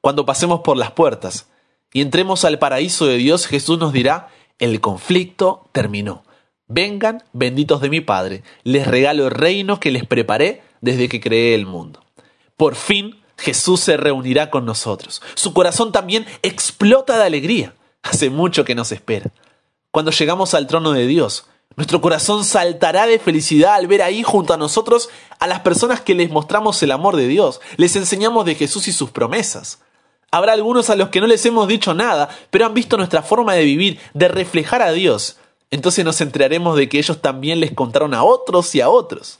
Cuando 0.00 0.26
pasemos 0.26 0.60
por 0.60 0.76
las 0.76 0.92
puertas 0.92 1.46
y 1.94 2.00
entremos 2.00 2.44
al 2.44 2.58
paraíso 2.58 3.06
de 3.06 3.16
Dios, 3.16 3.46
Jesús 3.46 3.78
nos 3.78 3.92
dirá, 3.92 4.28
el 4.58 4.80
conflicto 4.80 5.68
terminó. 5.70 6.24
Vengan, 6.66 7.22
benditos 7.32 7.80
de 7.80 7.88
mi 7.88 8.00
Padre, 8.00 8.42
les 8.64 8.84
regalo 8.86 9.26
el 9.26 9.30
reino 9.30 9.78
que 9.78 9.92
les 9.92 10.04
preparé 10.04 10.62
desde 10.80 11.08
que 11.08 11.20
creé 11.20 11.54
el 11.54 11.66
mundo. 11.66 12.04
Por 12.56 12.74
fin 12.74 13.22
Jesús 13.38 13.78
se 13.78 13.96
reunirá 13.96 14.50
con 14.50 14.64
nosotros. 14.64 15.22
Su 15.36 15.54
corazón 15.54 15.92
también 15.92 16.26
explota 16.42 17.16
de 17.16 17.24
alegría. 17.24 17.74
Hace 18.02 18.28
mucho 18.28 18.64
que 18.64 18.74
nos 18.74 18.90
espera. 18.90 19.30
Cuando 19.92 20.10
llegamos 20.10 20.52
al 20.54 20.66
trono 20.66 20.90
de 20.90 21.06
Dios, 21.06 21.46
nuestro 21.76 22.00
corazón 22.00 22.44
saltará 22.44 23.06
de 23.06 23.20
felicidad 23.20 23.74
al 23.74 23.86
ver 23.86 24.02
ahí 24.02 24.24
junto 24.24 24.52
a 24.52 24.56
nosotros 24.56 25.10
a 25.38 25.46
las 25.46 25.60
personas 25.60 26.00
que 26.00 26.16
les 26.16 26.28
mostramos 26.28 26.82
el 26.82 26.90
amor 26.90 27.14
de 27.14 27.28
Dios, 27.28 27.60
les 27.76 27.94
enseñamos 27.94 28.46
de 28.46 28.56
Jesús 28.56 28.88
y 28.88 28.92
sus 28.92 29.10
promesas. 29.10 29.78
Habrá 30.34 30.52
algunos 30.52 30.90
a 30.90 30.96
los 30.96 31.10
que 31.10 31.20
no 31.20 31.28
les 31.28 31.46
hemos 31.46 31.68
dicho 31.68 31.94
nada, 31.94 32.28
pero 32.50 32.66
han 32.66 32.74
visto 32.74 32.96
nuestra 32.96 33.22
forma 33.22 33.54
de 33.54 33.62
vivir, 33.62 34.00
de 34.14 34.26
reflejar 34.26 34.82
a 34.82 34.90
Dios, 34.90 35.36
entonces 35.70 36.04
nos 36.04 36.20
enteraremos 36.20 36.76
de 36.76 36.88
que 36.88 36.98
ellos 36.98 37.22
también 37.22 37.60
les 37.60 37.70
contaron 37.70 38.14
a 38.14 38.24
otros 38.24 38.74
y 38.74 38.80
a 38.80 38.88
otros. 38.88 39.38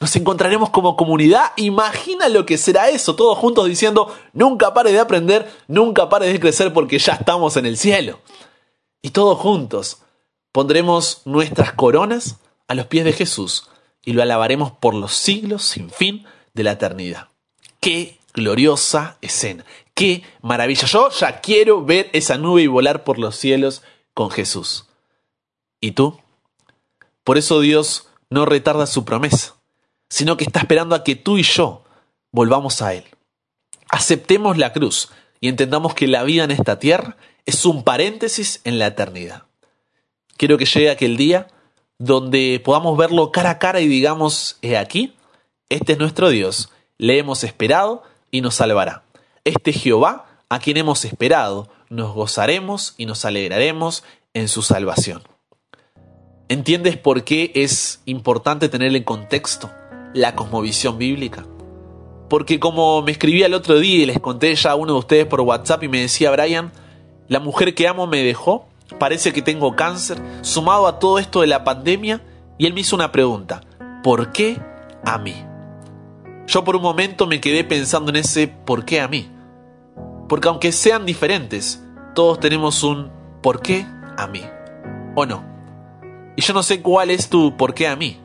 Nos 0.00 0.16
encontraremos 0.16 0.70
como 0.70 0.96
comunidad. 0.96 1.52
Imagina 1.54 2.28
lo 2.28 2.44
que 2.44 2.58
será 2.58 2.88
eso, 2.88 3.14
todos 3.14 3.38
juntos 3.38 3.66
diciendo, 3.66 4.12
nunca 4.32 4.74
pare 4.74 4.90
de 4.90 4.98
aprender, 4.98 5.48
nunca 5.68 6.08
pare 6.08 6.26
de 6.26 6.40
crecer 6.40 6.72
porque 6.72 6.98
ya 6.98 7.12
estamos 7.12 7.56
en 7.56 7.66
el 7.66 7.76
cielo. 7.76 8.18
Y 9.00 9.10
todos 9.10 9.38
juntos 9.38 9.98
pondremos 10.50 11.22
nuestras 11.24 11.72
coronas 11.72 12.38
a 12.66 12.74
los 12.74 12.86
pies 12.86 13.04
de 13.04 13.12
Jesús 13.12 13.68
y 14.04 14.12
lo 14.12 14.22
alabaremos 14.22 14.72
por 14.72 14.94
los 14.94 15.12
siglos 15.12 15.62
sin 15.62 15.88
fin 15.88 16.26
de 16.52 16.64
la 16.64 16.72
eternidad. 16.72 17.28
Qué 17.78 18.18
gloriosa 18.34 19.18
escena, 19.20 19.64
qué 19.94 20.22
maravilla. 20.40 20.86
Yo 20.86 21.10
ya 21.10 21.40
quiero 21.40 21.84
ver 21.84 22.10
esa 22.12 22.38
nube 22.38 22.62
y 22.62 22.66
volar 22.66 23.04
por 23.04 23.18
los 23.18 23.36
cielos 23.36 23.82
con 24.14 24.30
Jesús. 24.30 24.86
¿Y 25.80 25.92
tú? 25.92 26.18
Por 27.24 27.38
eso 27.38 27.60
Dios 27.60 28.08
no 28.30 28.46
retarda 28.46 28.86
su 28.86 29.04
promesa, 29.04 29.54
sino 30.08 30.36
que 30.36 30.44
está 30.44 30.60
esperando 30.60 30.94
a 30.94 31.04
que 31.04 31.16
tú 31.16 31.38
y 31.38 31.42
yo 31.42 31.84
volvamos 32.30 32.82
a 32.82 32.94
Él. 32.94 33.04
Aceptemos 33.88 34.58
la 34.58 34.72
cruz 34.72 35.10
y 35.40 35.48
entendamos 35.48 35.94
que 35.94 36.08
la 36.08 36.22
vida 36.22 36.44
en 36.44 36.50
esta 36.50 36.78
tierra 36.78 37.16
es 37.46 37.64
un 37.64 37.84
paréntesis 37.84 38.60
en 38.64 38.78
la 38.78 38.86
eternidad. 38.86 39.44
Quiero 40.36 40.58
que 40.58 40.64
llegue 40.64 40.90
aquel 40.90 41.16
día 41.16 41.48
donde 41.98 42.60
podamos 42.64 42.96
verlo 42.96 43.30
cara 43.30 43.50
a 43.50 43.58
cara 43.58 43.80
y 43.80 43.86
digamos, 43.86 44.58
he 44.62 44.76
aquí, 44.76 45.14
este 45.68 45.92
es 45.92 45.98
nuestro 45.98 46.30
Dios, 46.30 46.72
le 46.98 47.18
hemos 47.18 47.44
esperado 47.44 48.02
y 48.30 48.40
nos 48.40 48.56
salvará. 48.56 49.04
Este 49.44 49.72
Jehová, 49.72 50.26
a 50.48 50.60
quien 50.60 50.76
hemos 50.76 51.04
esperado, 51.04 51.68
nos 51.90 52.14
gozaremos 52.14 52.94
y 52.96 53.06
nos 53.06 53.24
alegraremos 53.24 54.04
en 54.34 54.46
su 54.46 54.62
salvación. 54.62 55.24
¿Entiendes 56.48 56.96
por 56.96 57.24
qué 57.24 57.50
es 57.56 58.02
importante 58.04 58.68
tener 58.68 58.94
en 58.94 59.02
contexto 59.02 59.68
la 60.14 60.36
cosmovisión 60.36 60.96
bíblica? 60.96 61.44
Porque 62.28 62.60
como 62.60 63.02
me 63.02 63.10
escribía 63.10 63.46
el 63.46 63.54
otro 63.54 63.80
día 63.80 64.04
y 64.04 64.06
les 64.06 64.20
conté 64.20 64.54
ya 64.54 64.70
a 64.70 64.76
uno 64.76 64.92
de 64.92 64.98
ustedes 65.00 65.26
por 65.26 65.40
WhatsApp 65.40 65.82
y 65.82 65.88
me 65.88 66.02
decía 66.02 66.30
Brian, 66.30 66.70
la 67.26 67.40
mujer 67.40 67.74
que 67.74 67.88
amo 67.88 68.06
me 68.06 68.22
dejó, 68.22 68.68
parece 69.00 69.32
que 69.32 69.42
tengo 69.42 69.74
cáncer, 69.74 70.22
sumado 70.42 70.86
a 70.86 71.00
todo 71.00 71.18
esto 71.18 71.40
de 71.40 71.48
la 71.48 71.64
pandemia, 71.64 72.22
y 72.58 72.66
él 72.66 72.74
me 72.74 72.82
hizo 72.82 72.94
una 72.94 73.10
pregunta, 73.10 73.62
¿por 74.04 74.30
qué 74.30 74.60
a 75.04 75.18
mí? 75.18 75.34
Yo 76.46 76.62
por 76.62 76.76
un 76.76 76.82
momento 76.82 77.26
me 77.26 77.40
quedé 77.40 77.64
pensando 77.64 78.10
en 78.10 78.16
ese 78.16 78.46
¿por 78.46 78.84
qué 78.84 79.00
a 79.00 79.08
mí? 79.08 79.31
Porque 80.28 80.48
aunque 80.48 80.72
sean 80.72 81.06
diferentes, 81.06 81.82
todos 82.14 82.40
tenemos 82.40 82.82
un 82.82 83.10
¿por 83.42 83.60
qué 83.60 83.86
a 84.16 84.26
mí? 84.26 84.42
¿O 85.14 85.26
no? 85.26 85.44
Y 86.36 86.42
yo 86.42 86.54
no 86.54 86.62
sé 86.62 86.80
cuál 86.80 87.10
es 87.10 87.28
tu 87.28 87.56
por 87.56 87.74
qué 87.74 87.88
a 87.88 87.96
mí, 87.96 88.18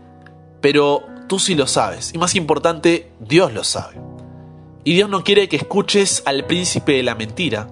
pero 0.62 1.04
tú 1.28 1.40
sí 1.40 1.56
lo 1.56 1.68
sabes. 1.68 2.14
Y 2.14 2.18
más 2.18 2.36
importante, 2.36 3.12
Dios 3.20 3.54
lo 3.54 3.64
sabe. 3.64 4.00
Y 4.84 4.94
Dios 4.94 5.10
no 5.10 5.24
quiere 5.24 5.50
que 5.50 5.58
escuches 5.58 6.24
al 6.26 6.46
príncipe 6.46 6.94
de 6.94 7.04
la 7.04 7.16
mentira, 7.16 7.68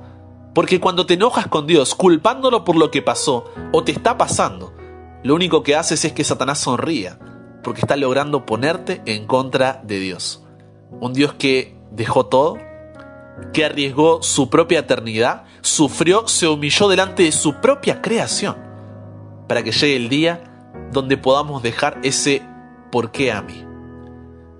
porque 0.53 0.79
cuando 0.79 1.05
te 1.05 1.13
enojas 1.13 1.47
con 1.47 1.67
Dios, 1.67 1.95
culpándolo 1.95 2.65
por 2.65 2.75
lo 2.75 2.91
que 2.91 3.01
pasó 3.01 3.45
o 3.71 3.83
te 3.83 3.91
está 3.91 4.17
pasando, 4.17 4.73
lo 5.23 5.33
único 5.35 5.63
que 5.63 5.75
haces 5.75 6.03
es 6.05 6.13
que 6.13 6.23
Satanás 6.23 6.59
sonría, 6.59 7.19
porque 7.63 7.81
está 7.81 7.95
logrando 7.95 8.45
ponerte 8.45 9.01
en 9.05 9.27
contra 9.27 9.81
de 9.83 9.99
Dios. 9.99 10.43
Un 10.99 11.13
Dios 11.13 11.33
que 11.33 11.75
dejó 11.91 12.25
todo, 12.25 12.57
que 13.53 13.65
arriesgó 13.65 14.21
su 14.23 14.49
propia 14.49 14.79
eternidad, 14.79 15.43
sufrió, 15.61 16.27
se 16.27 16.47
humilló 16.47 16.87
delante 16.87 17.23
de 17.23 17.31
su 17.31 17.55
propia 17.61 18.01
creación 18.01 18.55
para 19.47 19.63
que 19.63 19.71
llegue 19.71 19.95
el 19.95 20.09
día 20.09 20.43
donde 20.91 21.17
podamos 21.17 21.61
dejar 21.61 21.99
ese 22.03 22.41
por 22.91 23.11
qué 23.11 23.31
a 23.31 23.41
mí. 23.41 23.63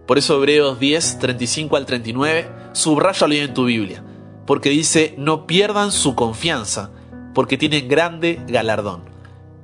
Por 0.06 0.18
eso 0.18 0.36
Hebreos 0.36 0.80
10, 0.80 1.20
35 1.20 1.76
al 1.76 1.86
39, 1.86 2.52
subrayalo 2.74 3.34
en 3.34 3.54
tu 3.54 3.66
Biblia, 3.66 4.04
porque 4.46 4.70
dice, 4.70 5.16
no 5.18 5.48
pierdan 5.48 5.92
su 5.92 6.14
confianza, 6.16 6.92
porque 7.34 7.58
tienen 7.58 7.88
grande 7.88 8.42
galardón, 8.48 9.04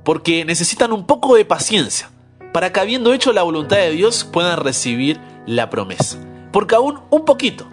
porque 0.04 0.44
necesitan 0.44 0.92
un 0.92 1.06
poco 1.06 1.36
de 1.36 1.44
paciencia, 1.44 2.10
para 2.52 2.72
que 2.72 2.80
habiendo 2.80 3.12
hecho 3.12 3.32
la 3.32 3.44
voluntad 3.44 3.76
de 3.76 3.92
Dios 3.92 4.24
puedan 4.24 4.58
recibir 4.58 5.20
la 5.46 5.70
promesa. 5.70 6.18
Porque 6.52 6.74
aún 6.74 7.00
un 7.10 7.24
poquito, 7.24 7.66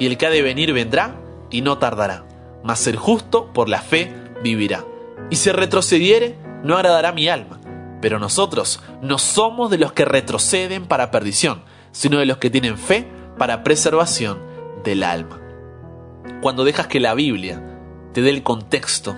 y 0.00 0.06
el 0.06 0.16
que 0.16 0.26
ha 0.26 0.30
de 0.30 0.42
venir 0.42 0.72
vendrá 0.72 1.20
y 1.50 1.60
no 1.60 1.78
tardará, 1.78 2.24
mas 2.64 2.86
el 2.88 2.96
justo 2.96 3.52
por 3.52 3.68
la 3.68 3.82
fe 3.82 4.12
vivirá. 4.42 4.84
Y 5.28 5.36
si 5.36 5.52
retrocediere, 5.52 6.36
no 6.64 6.74
agradará 6.74 7.12
mi 7.12 7.28
alma. 7.28 7.60
Pero 8.00 8.18
nosotros 8.18 8.82
no 9.02 9.18
somos 9.18 9.70
de 9.70 9.76
los 9.76 9.92
que 9.92 10.06
retroceden 10.06 10.86
para 10.86 11.10
perdición, 11.10 11.62
sino 11.92 12.18
de 12.18 12.24
los 12.24 12.38
que 12.38 12.48
tienen 12.48 12.78
fe 12.78 13.06
para 13.36 13.62
preservación 13.62 14.38
del 14.82 15.02
alma. 15.02 15.38
Cuando 16.40 16.64
dejas 16.64 16.86
que 16.86 16.98
la 16.98 17.14
Biblia 17.14 17.62
te 18.14 18.22
dé 18.22 18.30
el 18.30 18.42
contexto 18.42 19.14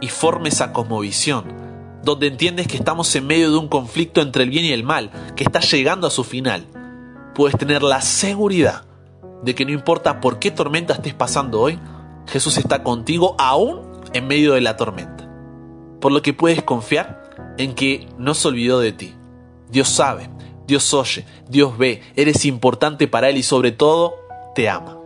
y 0.00 0.08
forme 0.08 0.48
esa 0.48 0.72
cosmovisión, 0.72 1.44
donde 2.02 2.26
entiendes 2.26 2.66
que 2.66 2.76
estamos 2.76 3.14
en 3.14 3.28
medio 3.28 3.52
de 3.52 3.56
un 3.56 3.68
conflicto 3.68 4.20
entre 4.20 4.42
el 4.42 4.50
bien 4.50 4.64
y 4.64 4.72
el 4.72 4.82
mal, 4.82 5.12
que 5.36 5.44
está 5.44 5.60
llegando 5.60 6.08
a 6.08 6.10
su 6.10 6.24
final, 6.24 6.66
puedes 7.36 7.56
tener 7.56 7.84
la 7.84 8.02
seguridad 8.02 8.84
de 9.42 9.54
que 9.54 9.64
no 9.64 9.72
importa 9.72 10.20
por 10.20 10.38
qué 10.38 10.50
tormenta 10.50 10.94
estés 10.94 11.14
pasando 11.14 11.60
hoy, 11.60 11.78
Jesús 12.26 12.56
está 12.56 12.82
contigo 12.82 13.34
aún 13.38 13.82
en 14.12 14.26
medio 14.26 14.54
de 14.54 14.60
la 14.60 14.76
tormenta 14.76 15.24
por 16.04 16.12
lo 16.12 16.20
que 16.20 16.34
puedes 16.34 16.62
confiar 16.62 17.54
en 17.56 17.74
que 17.74 18.06
no 18.18 18.34
se 18.34 18.48
olvidó 18.48 18.78
de 18.78 18.92
ti. 18.92 19.14
Dios 19.70 19.88
sabe, 19.88 20.28
Dios 20.66 20.92
oye, 20.92 21.24
Dios 21.48 21.78
ve, 21.78 22.02
eres 22.14 22.44
importante 22.44 23.08
para 23.08 23.30
Él 23.30 23.38
y 23.38 23.42
sobre 23.42 23.72
todo 23.72 24.14
te 24.54 24.68
ama. 24.68 24.98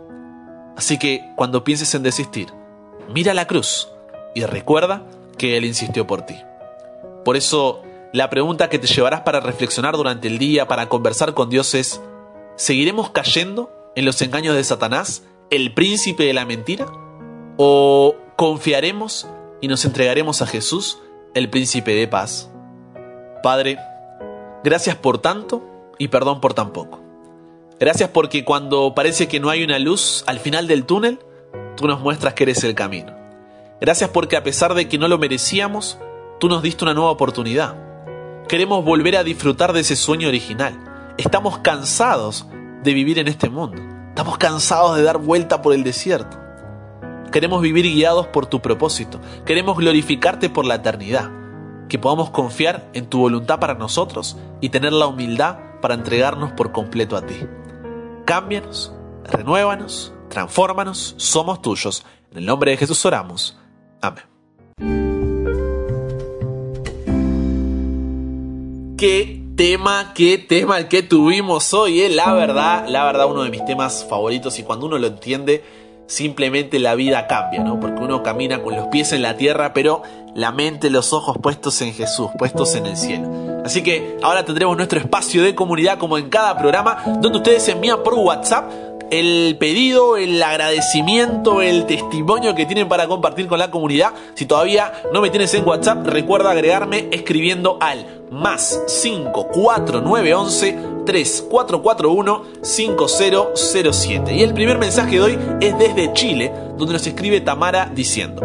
Así 0.75 0.99
que 0.99 1.21
cuando 1.37 1.63
pienses 1.63 1.95
en 1.95 2.03
desistir, 2.03 2.49
mira 3.13 3.33
la 3.33 3.47
cruz 3.47 3.87
y 4.35 4.43
recuerda 4.43 5.07
que 5.37 5.55
Él 5.55 5.63
insistió 5.63 6.05
por 6.05 6.23
ti. 6.23 6.35
Por 7.23 7.37
eso, 7.37 7.81
la 8.11 8.29
pregunta 8.29 8.67
que 8.67 8.77
te 8.77 8.87
llevarás 8.87 9.21
para 9.21 9.39
reflexionar 9.39 9.95
durante 9.95 10.27
el 10.27 10.37
día, 10.37 10.67
para 10.67 10.89
conversar 10.89 11.33
con 11.33 11.49
Dios 11.49 11.75
es, 11.75 12.01
¿seguiremos 12.57 13.11
cayendo 13.11 13.71
en 13.95 14.05
los 14.05 14.21
engaños 14.21 14.55
de 14.55 14.63
Satanás, 14.63 15.23
el 15.49 15.73
príncipe 15.73 16.23
de 16.23 16.33
la 16.33 16.45
mentira? 16.45 16.87
¿O 17.57 18.15
confiaremos 18.35 19.27
y 19.61 19.67
nos 19.67 19.85
entregaremos 19.85 20.41
a 20.41 20.47
Jesús, 20.47 20.99
el 21.33 21.49
príncipe 21.49 21.93
de 21.93 22.07
paz. 22.07 22.49
Padre, 23.43 23.77
gracias 24.63 24.95
por 24.95 25.19
tanto 25.19 25.63
y 25.97 26.07
perdón 26.07 26.41
por 26.41 26.53
tan 26.53 26.71
poco. 26.71 27.01
Gracias 27.79 28.09
porque 28.09 28.43
cuando 28.43 28.93
parece 28.95 29.27
que 29.27 29.39
no 29.39 29.49
hay 29.49 29.63
una 29.63 29.79
luz 29.79 30.23
al 30.27 30.39
final 30.39 30.67
del 30.67 30.85
túnel, 30.85 31.19
tú 31.77 31.87
nos 31.87 32.01
muestras 32.01 32.33
que 32.33 32.43
eres 32.43 32.63
el 32.63 32.75
camino. 32.75 33.15
Gracias 33.79 34.09
porque 34.09 34.35
a 34.35 34.43
pesar 34.43 34.73
de 34.73 34.89
que 34.89 34.97
no 34.97 35.07
lo 35.07 35.17
merecíamos, 35.17 35.97
tú 36.39 36.49
nos 36.49 36.61
diste 36.61 36.83
una 36.83 36.93
nueva 36.93 37.11
oportunidad. 37.11 37.75
Queremos 38.47 38.83
volver 38.83 39.15
a 39.15 39.23
disfrutar 39.23 39.71
de 39.71 39.81
ese 39.81 39.95
sueño 39.95 40.27
original. 40.27 41.13
Estamos 41.17 41.59
cansados 41.59 42.47
de 42.83 42.93
vivir 42.93 43.19
en 43.19 43.27
este 43.27 43.49
mundo. 43.49 43.81
Estamos 44.09 44.37
cansados 44.37 44.97
de 44.97 45.03
dar 45.03 45.17
vuelta 45.17 45.61
por 45.61 45.73
el 45.73 45.83
desierto. 45.83 46.37
Queremos 47.31 47.61
vivir 47.61 47.85
guiados 47.85 48.27
por 48.27 48.47
tu 48.47 48.61
propósito. 48.61 49.19
Queremos 49.45 49.77
glorificarte 49.77 50.49
por 50.49 50.65
la 50.65 50.75
eternidad. 50.75 51.29
Que 51.87 51.99
podamos 51.99 52.29
confiar 52.29 52.89
en 52.93 53.07
tu 53.07 53.19
voluntad 53.19 53.59
para 53.59 53.75
nosotros 53.75 54.37
y 54.61 54.69
tener 54.69 54.93
la 54.93 55.07
humildad 55.07 55.57
para 55.81 55.93
entregarnos 55.93 56.51
por 56.51 56.71
completo 56.71 57.15
a 57.15 57.25
ti. 57.25 57.35
Cámbianos, 58.25 58.93
renuévanos, 59.23 60.13
transfórmanos, 60.29 61.15
somos 61.17 61.61
tuyos. 61.61 62.05
En 62.31 62.39
el 62.39 62.45
nombre 62.45 62.71
de 62.71 62.77
Jesús 62.77 63.03
oramos. 63.05 63.57
Amén. 64.01 64.25
Qué 68.97 69.48
tema, 69.59 70.13
qué 70.15 70.37
tema 70.37 70.77
el 70.77 70.87
que 70.87 71.03
tuvimos 71.03 71.73
hoy, 71.73 71.99
¿eh? 71.99 72.07
la 72.07 72.33
verdad, 72.33 72.87
la 72.87 73.03
verdad 73.03 73.29
uno 73.29 73.43
de 73.43 73.49
mis 73.49 73.65
temas 73.65 74.05
favoritos 74.09 74.57
y 74.57 74.63
cuando 74.63 74.85
uno 74.85 74.97
lo 74.97 75.07
entiende 75.07 75.65
simplemente 76.07 76.79
la 76.79 76.95
vida 76.95 77.27
cambia, 77.27 77.61
¿no? 77.61 77.77
Porque 77.77 78.01
uno 78.01 78.23
camina 78.23 78.63
con 78.63 78.77
los 78.77 78.87
pies 78.87 79.11
en 79.11 79.21
la 79.21 79.35
tierra, 79.35 79.73
pero 79.73 80.01
la 80.33 80.53
mente, 80.53 80.89
los 80.89 81.11
ojos 81.11 81.35
puestos 81.43 81.81
en 81.81 81.93
Jesús, 81.93 82.29
puestos 82.37 82.73
en 82.75 82.85
el 82.85 82.95
cielo. 82.95 83.27
Así 83.65 83.83
que 83.83 84.15
ahora 84.23 84.45
tendremos 84.45 84.77
nuestro 84.77 84.97
espacio 84.97 85.43
de 85.43 85.53
comunidad 85.55 85.97
como 85.97 86.17
en 86.17 86.29
cada 86.29 86.57
programa, 86.57 87.03
donde 87.19 87.39
ustedes 87.39 87.67
envían 87.67 88.01
por 88.01 88.13
WhatsApp 88.13 88.71
el 89.11 89.57
pedido, 89.59 90.17
el 90.17 90.41
agradecimiento, 90.41 91.61
el 91.61 91.85
testimonio 91.85 92.55
que 92.55 92.65
tienen 92.65 92.87
para 92.87 93.07
compartir 93.07 93.47
con 93.47 93.59
la 93.59 93.71
comunidad. 93.71 94.13
Si 94.35 94.45
todavía 94.45 94.91
no 95.13 95.21
me 95.21 95.29
tienes 95.29 95.53
en 95.53 95.67
WhatsApp, 95.67 96.05
recuerda 96.05 96.51
agregarme 96.51 97.07
escribiendo 97.11 97.77
al 97.81 98.05
más 98.31 98.81
54911 98.87 100.77
3441 101.05 102.43
5007. 102.61 104.35
Y 104.35 104.43
el 104.43 104.53
primer 104.53 104.77
mensaje 104.77 105.15
de 105.15 105.21
hoy 105.21 105.39
es 105.61 105.77
desde 105.77 106.13
Chile, 106.13 106.51
donde 106.77 106.93
nos 106.93 107.07
escribe 107.07 107.41
Tamara 107.41 107.89
diciendo, 107.93 108.43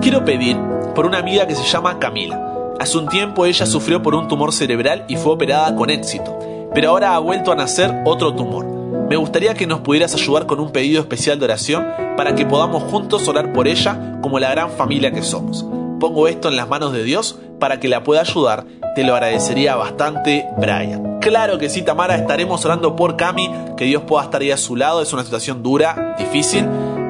quiero 0.00 0.24
pedir 0.24 0.56
por 0.94 1.06
una 1.06 1.18
amiga 1.18 1.46
que 1.46 1.54
se 1.54 1.64
llama 1.64 1.98
Camila. 1.98 2.74
Hace 2.78 2.98
un 2.98 3.08
tiempo 3.08 3.46
ella 3.46 3.64
sufrió 3.64 4.02
por 4.02 4.14
un 4.14 4.28
tumor 4.28 4.52
cerebral 4.52 5.04
y 5.08 5.16
fue 5.16 5.32
operada 5.32 5.74
con 5.74 5.88
éxito, 5.88 6.38
pero 6.74 6.90
ahora 6.90 7.14
ha 7.14 7.18
vuelto 7.18 7.52
a 7.52 7.54
nacer 7.54 8.02
otro 8.04 8.34
tumor. 8.34 8.81
Me 9.12 9.18
gustaría 9.18 9.52
que 9.52 9.66
nos 9.66 9.80
pudieras 9.80 10.14
ayudar 10.14 10.46
con 10.46 10.58
un 10.58 10.72
pedido 10.72 10.98
especial 10.98 11.38
de 11.38 11.44
oración 11.44 11.86
para 12.16 12.34
que 12.34 12.46
podamos 12.46 12.82
juntos 12.84 13.28
orar 13.28 13.52
por 13.52 13.68
ella 13.68 14.16
como 14.22 14.38
la 14.38 14.48
gran 14.52 14.70
familia 14.70 15.12
que 15.12 15.22
somos. 15.22 15.66
Pongo 16.00 16.28
esto 16.28 16.48
en 16.48 16.56
las 16.56 16.66
manos 16.66 16.94
de 16.94 17.04
Dios 17.04 17.38
para 17.60 17.78
que 17.78 17.88
la 17.88 18.04
pueda 18.04 18.22
ayudar. 18.22 18.64
Te 18.94 19.04
lo 19.04 19.12
agradecería 19.12 19.76
bastante, 19.76 20.46
Brian. 20.56 21.18
Claro 21.20 21.58
que 21.58 21.68
sí, 21.68 21.82
Tamara, 21.82 22.16
estaremos 22.16 22.64
orando 22.64 22.96
por 22.96 23.18
Cami, 23.18 23.50
que 23.76 23.84
Dios 23.84 24.04
pueda 24.04 24.24
estar 24.24 24.40
ahí 24.40 24.50
a 24.50 24.56
su 24.56 24.76
lado. 24.76 25.02
Es 25.02 25.12
una 25.12 25.24
situación 25.24 25.62
dura, 25.62 26.16
difícil, 26.18 26.66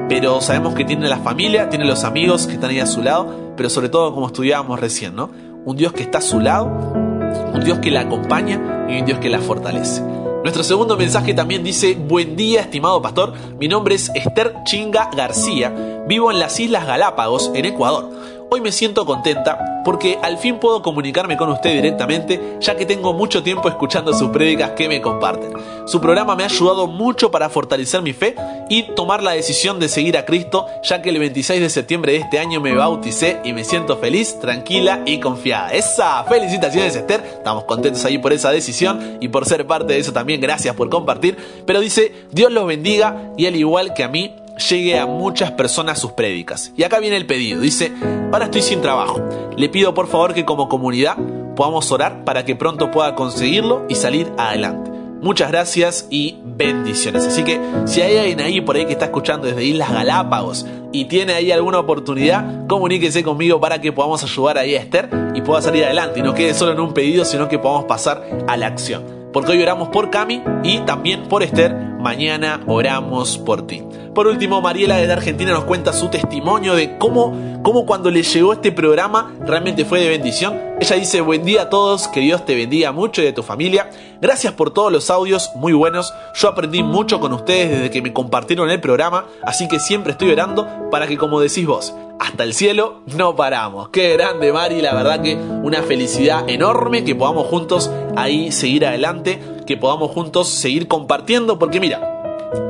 pero 0.09 0.41
sabemos 0.41 0.73
que 0.73 0.83
tiene 0.83 1.07
la 1.07 1.19
familia, 1.19 1.69
tiene 1.69 1.85
los 1.85 2.03
amigos 2.03 2.47
que 2.47 2.55
están 2.55 2.71
ahí 2.71 2.81
a 2.81 2.85
su 2.85 3.01
lado, 3.01 3.53
pero 3.55 3.69
sobre 3.69 3.87
todo 3.87 4.13
como 4.13 4.27
estudiábamos 4.27 4.77
recién, 4.77 5.15
¿no? 5.15 5.29
Un 5.63 5.77
Dios 5.77 5.93
que 5.93 6.03
está 6.03 6.17
a 6.17 6.21
su 6.21 6.41
lado, 6.41 6.65
un 6.65 7.61
Dios 7.63 7.79
que 7.79 7.91
la 7.91 8.01
acompaña 8.01 8.87
y 8.89 8.99
un 8.99 9.05
Dios 9.05 9.19
que 9.19 9.29
la 9.29 9.39
fortalece. 9.39 10.03
Nuestro 10.43 10.61
segundo 10.61 10.97
mensaje 10.97 11.33
también 11.33 11.63
dice, 11.63 11.95
buen 11.95 12.35
día 12.35 12.59
estimado 12.59 13.01
pastor, 13.01 13.33
mi 13.61 13.69
nombre 13.69 13.95
es 13.95 14.11
Esther 14.13 14.53
Chinga 14.65 15.09
García, 15.15 16.03
vivo 16.05 16.31
en 16.31 16.39
las 16.39 16.59
Islas 16.59 16.85
Galápagos, 16.85 17.49
en 17.55 17.63
Ecuador. 17.63 18.11
Hoy 18.53 18.61
me 18.61 18.71
siento 18.71 19.03
contenta 19.03 19.81
porque 19.83 20.19
al 20.21 20.37
fin 20.37 20.59
puedo 20.59 20.83
comunicarme 20.83 21.37
con 21.37 21.49
usted 21.49 21.71
directamente, 21.71 22.57
ya 22.59 22.75
que 22.75 22.85
tengo 22.85 23.11
mucho 23.11 23.41
tiempo 23.41 23.67
escuchando 23.67 24.13
sus 24.13 24.29
prédicas 24.29 24.73
que 24.77 24.87
me 24.87 25.01
comparten. 25.01 25.53
Su 25.87 25.99
programa 25.99 26.35
me 26.35 26.43
ha 26.43 26.45
ayudado 26.45 26.85
mucho 26.85 27.31
para 27.31 27.49
fortalecer 27.49 28.03
mi 28.03 28.13
fe 28.13 28.35
y 28.69 28.83
tomar 28.93 29.23
la 29.23 29.31
decisión 29.31 29.79
de 29.79 29.89
seguir 29.89 30.19
a 30.19 30.25
Cristo, 30.25 30.67
ya 30.83 31.01
que 31.01 31.09
el 31.09 31.17
26 31.17 31.61
de 31.61 31.69
septiembre 31.71 32.11
de 32.11 32.19
este 32.19 32.37
año 32.37 32.61
me 32.61 32.75
bauticé 32.75 33.41
y 33.43 33.53
me 33.53 33.63
siento 33.63 33.97
feliz, 33.97 34.39
tranquila 34.39 35.01
y 35.03 35.19
confiada. 35.19 35.73
Esa 35.73 36.23
felicitaciones 36.25 36.95
Esther, 36.95 37.23
estamos 37.37 37.63
contentos 37.63 38.05
ahí 38.05 38.19
por 38.19 38.33
esa 38.33 38.51
decisión 38.51 39.17
y 39.19 39.29
por 39.29 39.47
ser 39.47 39.65
parte 39.65 39.93
de 39.93 39.99
eso 39.99 40.13
también, 40.13 40.39
gracias 40.39 40.75
por 40.75 40.91
compartir. 40.91 41.37
Pero 41.65 41.79
dice, 41.79 42.27
Dios 42.31 42.51
los 42.51 42.67
bendiga 42.67 43.31
y 43.35 43.47
al 43.47 43.55
igual 43.55 43.95
que 43.95 44.03
a 44.03 44.09
mí, 44.09 44.35
llegue 44.69 44.97
a 44.99 45.05
muchas 45.05 45.51
personas 45.51 45.99
sus 45.99 46.11
prédicas. 46.11 46.71
Y 46.75 46.83
acá 46.83 46.99
viene 46.99 47.17
el 47.17 47.25
pedido. 47.25 47.61
Dice, 47.61 47.91
ahora 48.31 48.45
estoy 48.45 48.61
sin 48.61 48.81
trabajo. 48.81 49.21
Le 49.55 49.69
pido 49.69 49.93
por 49.93 50.07
favor 50.07 50.33
que 50.33 50.45
como 50.45 50.69
comunidad 50.69 51.17
podamos 51.55 51.91
orar 51.91 52.23
para 52.23 52.45
que 52.45 52.55
pronto 52.55 52.91
pueda 52.91 53.15
conseguirlo 53.15 53.85
y 53.89 53.95
salir 53.95 54.31
adelante. 54.37 54.91
Muchas 55.21 55.51
gracias 55.51 56.07
y 56.09 56.37
bendiciones. 56.43 57.25
Así 57.25 57.43
que 57.43 57.57
si 57.85 58.01
hay 58.01 58.17
alguien 58.17 58.41
ahí 58.41 58.59
por 58.59 58.75
ahí 58.75 58.85
que 58.85 58.91
está 58.91 59.05
escuchando 59.05 59.47
desde 59.47 59.63
Islas 59.63 59.91
Galápagos 59.91 60.65
y 60.91 61.05
tiene 61.05 61.33
ahí 61.33 61.49
alguna 61.51 61.79
oportunidad, 61.79 62.67
comuníquese 62.67 63.23
conmigo 63.23 63.61
para 63.61 63.79
que 63.79 63.93
podamos 63.93 64.21
ayudar 64.23 64.57
ahí 64.57 64.75
a 64.75 64.81
Esther 64.81 65.09
y 65.33 65.41
pueda 65.41 65.61
salir 65.61 65.85
adelante 65.85 66.19
y 66.19 66.23
no 66.23 66.33
quede 66.33 66.53
solo 66.53 66.73
en 66.73 66.81
un 66.81 66.93
pedido, 66.93 67.23
sino 67.23 67.47
que 67.47 67.57
podamos 67.57 67.85
pasar 67.85 68.21
a 68.47 68.57
la 68.57 68.67
acción. 68.67 69.03
Porque 69.31 69.53
hoy 69.53 69.63
oramos 69.63 69.87
por 69.87 70.09
Cami 70.09 70.43
y 70.61 70.79
también 70.79 71.23
por 71.29 71.41
Esther. 71.41 71.92
Mañana 72.03 72.59
oramos 72.67 73.37
por 73.37 73.65
ti. 73.65 73.81
Por 74.13 74.27
último, 74.27 74.61
Mariela 74.61 74.97
desde 74.97 75.13
Argentina 75.13 75.53
nos 75.53 75.63
cuenta 75.63 75.93
su 75.93 76.09
testimonio 76.09 76.75
de 76.75 76.97
cómo, 76.97 77.61
cómo 77.63 77.85
cuando 77.85 78.11
le 78.11 78.23
llegó 78.23 78.51
este 78.51 78.73
programa 78.73 79.31
realmente 79.39 79.85
fue 79.85 80.01
de 80.01 80.09
bendición. 80.09 80.59
Ella 80.81 80.97
dice, 80.97 81.21
buen 81.21 81.45
día 81.45 81.61
a 81.61 81.69
todos, 81.69 82.09
que 82.09 82.19
Dios 82.19 82.43
te 82.43 82.55
bendiga 82.55 82.91
mucho 82.91 83.21
y 83.21 83.25
de 83.25 83.31
tu 83.31 83.41
familia. 83.41 83.89
Gracias 84.19 84.51
por 84.51 84.71
todos 84.71 84.91
los 84.91 85.09
audios, 85.09 85.49
muy 85.55 85.71
buenos. 85.71 86.13
Yo 86.35 86.49
aprendí 86.49 86.83
mucho 86.83 87.21
con 87.21 87.31
ustedes 87.31 87.71
desde 87.71 87.89
que 87.89 88.01
me 88.01 88.11
compartieron 88.11 88.69
el 88.69 88.81
programa, 88.81 89.25
así 89.41 89.69
que 89.69 89.79
siempre 89.79 90.11
estoy 90.11 90.31
orando 90.31 90.67
para 90.91 91.07
que, 91.07 91.17
como 91.17 91.39
decís 91.39 91.65
vos, 91.65 91.95
hasta 92.19 92.43
el 92.43 92.53
cielo 92.53 93.01
no 93.15 93.35
paramos. 93.37 93.89
Qué 93.89 94.13
grande, 94.13 94.51
Mari, 94.51 94.81
la 94.81 94.93
verdad 94.93 95.21
que 95.21 95.35
una 95.35 95.83
felicidad 95.83 96.49
enorme 96.49 97.05
que 97.05 97.15
podamos 97.15 97.47
juntos 97.47 97.89
ahí 98.15 98.51
seguir 98.51 98.85
adelante, 98.85 99.39
que 99.65 99.77
podamos 99.77 100.11
juntos 100.11 100.49
seguir 100.49 100.87
compartiendo, 100.87 101.59
porque 101.59 101.79
mira, 101.79 102.13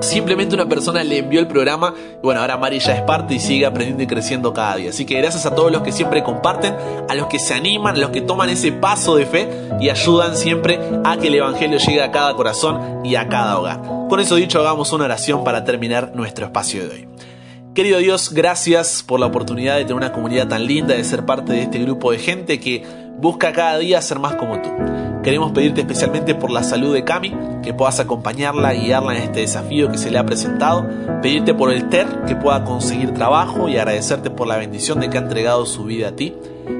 Simplemente 0.01 0.55
una 0.55 0.67
persona 0.67 1.03
le 1.03 1.17
envió 1.19 1.39
el 1.39 1.47
programa 1.47 1.93
bueno, 2.21 2.39
ahora 2.39 2.57
Mari 2.57 2.79
ya 2.79 2.95
es 2.95 3.01
parte 3.01 3.35
y 3.35 3.39
sigue 3.39 3.65
aprendiendo 3.65 4.03
y 4.03 4.07
creciendo 4.07 4.53
cada 4.53 4.77
día. 4.77 4.91
Así 4.91 5.05
que 5.05 5.17
gracias 5.17 5.45
a 5.45 5.55
todos 5.55 5.71
los 5.71 5.81
que 5.81 5.91
siempre 5.91 6.23
comparten, 6.23 6.75
a 7.09 7.15
los 7.15 7.27
que 7.27 7.39
se 7.39 7.53
animan, 7.53 7.95
a 7.95 7.99
los 7.99 8.11
que 8.11 8.21
toman 8.21 8.49
ese 8.49 8.71
paso 8.71 9.15
de 9.15 9.25
fe 9.25 9.49
y 9.81 9.89
ayudan 9.89 10.37
siempre 10.37 10.79
a 11.03 11.17
que 11.17 11.27
el 11.27 11.35
Evangelio 11.35 11.79
llegue 11.79 12.01
a 12.01 12.11
cada 12.11 12.33
corazón 12.33 13.05
y 13.05 13.15
a 13.15 13.27
cada 13.27 13.59
hogar. 13.59 13.81
Con 14.09 14.19
eso 14.19 14.35
dicho, 14.35 14.59
hagamos 14.59 14.93
una 14.93 15.05
oración 15.05 15.43
para 15.43 15.65
terminar 15.65 16.13
nuestro 16.15 16.45
espacio 16.45 16.87
de 16.87 16.95
hoy. 16.95 17.07
Querido 17.73 17.97
Dios, 17.97 18.31
gracias 18.31 19.03
por 19.05 19.19
la 19.19 19.25
oportunidad 19.25 19.75
de 19.75 19.81
tener 19.81 19.95
una 19.95 20.13
comunidad 20.13 20.47
tan 20.47 20.65
linda, 20.65 20.93
de 20.93 21.03
ser 21.03 21.25
parte 21.25 21.53
de 21.53 21.63
este 21.63 21.79
grupo 21.79 22.11
de 22.11 22.19
gente 22.19 22.59
que 22.59 22.85
busca 23.17 23.53
cada 23.53 23.77
día 23.77 24.01
ser 24.01 24.19
más 24.19 24.35
como 24.35 24.61
tú. 24.61 24.69
Queremos 25.23 25.53
pedirte 25.53 25.81
especialmente 25.81 26.35
por 26.35 26.51
la 26.51 26.63
salud 26.63 26.93
de 26.93 27.05
Cami, 27.05 27.33
que 27.63 27.73
puedas 27.73 28.01
acompañarla 28.01 28.73
y 28.73 28.81
guiarla 28.81 29.15
en 29.15 29.23
este 29.23 29.39
desafío 29.39 29.89
que 29.89 29.97
se 29.97 30.11
le 30.11 30.17
ha 30.17 30.25
presentado. 30.25 30.85
Pedirte 31.21 31.53
por 31.53 31.71
el 31.71 31.87
TER, 31.87 32.25
que 32.27 32.35
pueda 32.35 32.65
conseguir 32.65 33.13
trabajo 33.13 33.69
y 33.69 33.77
agradecerte 33.77 34.29
por 34.29 34.47
la 34.47 34.57
bendición 34.57 34.99
de 34.99 35.09
que 35.09 35.17
ha 35.17 35.21
entregado 35.21 35.65
su 35.65 35.85
vida 35.85 36.09
a 36.09 36.11
ti. 36.11 36.35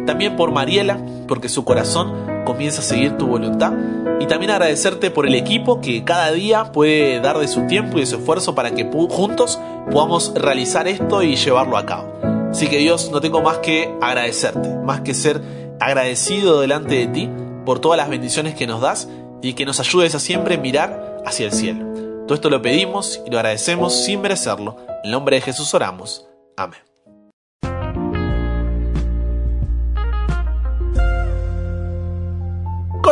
También 0.06 0.36
por 0.36 0.52
Mariela, 0.52 1.00
porque 1.28 1.48
su 1.48 1.64
corazón 1.64 2.12
comienza 2.44 2.82
a 2.82 2.84
seguir 2.84 3.18
tu 3.18 3.28
voluntad. 3.28 3.72
Y 4.20 4.26
también 4.26 4.52
agradecerte 4.52 5.10
por 5.10 5.26
el 5.26 5.36
equipo 5.36 5.80
que 5.80 6.04
cada 6.04 6.32
día 6.32 6.72
puede 6.74 7.22
dar 7.22 7.38
de 7.40 7.48
su 7.48 7.66
tiempo 7.68 7.98
y 7.98 8.02
de 8.02 8.06
su 8.06 8.18
esfuerzo 8.18 8.56
para 8.56 8.72
que 8.72 8.90
juntos 9.10 9.60
podamos 9.90 10.34
realizar 10.36 10.90
esto 10.90 11.24
y 11.24 11.38
llevarlo 11.38 11.78
a 11.78 11.86
cabo. 11.86 12.12
Así 12.52 12.68
que 12.68 12.78
Dios, 12.78 13.10
no 13.12 13.20
tengo 13.20 13.42
más 13.42 13.58
que 13.60 13.98
agradecerte, 14.02 14.70
más 14.84 15.02
que 15.02 15.14
ser 15.14 15.42
agradecido 15.86 16.62
delante 16.62 16.96
de 16.96 17.08
ti 17.08 17.30
por 17.66 17.80
todas 17.80 17.98
las 17.98 18.10
bendiciones 18.10 18.56
que 18.56 18.68
nos 18.68 18.82
das 18.82 19.08
y 19.42 19.54
que 19.54 19.66
nos 19.66 19.80
ayudes 19.80 20.16
a 20.16 20.20
siempre 20.20 20.58
mirar 20.58 21.22
hacia 21.26 21.46
el 21.46 21.52
cielo. 21.52 21.86
Todo 22.26 22.36
esto 22.36 22.50
lo 22.50 22.62
pedimos 22.62 23.22
y 23.26 23.30
lo 23.30 23.38
agradecemos 23.38 23.94
sin 24.06 24.22
merecerlo. 24.22 24.78
En 24.88 25.06
el 25.06 25.12
nombre 25.12 25.36
de 25.36 25.42
Jesús 25.42 25.74
oramos. 25.74 26.26
Amén. 26.56 26.93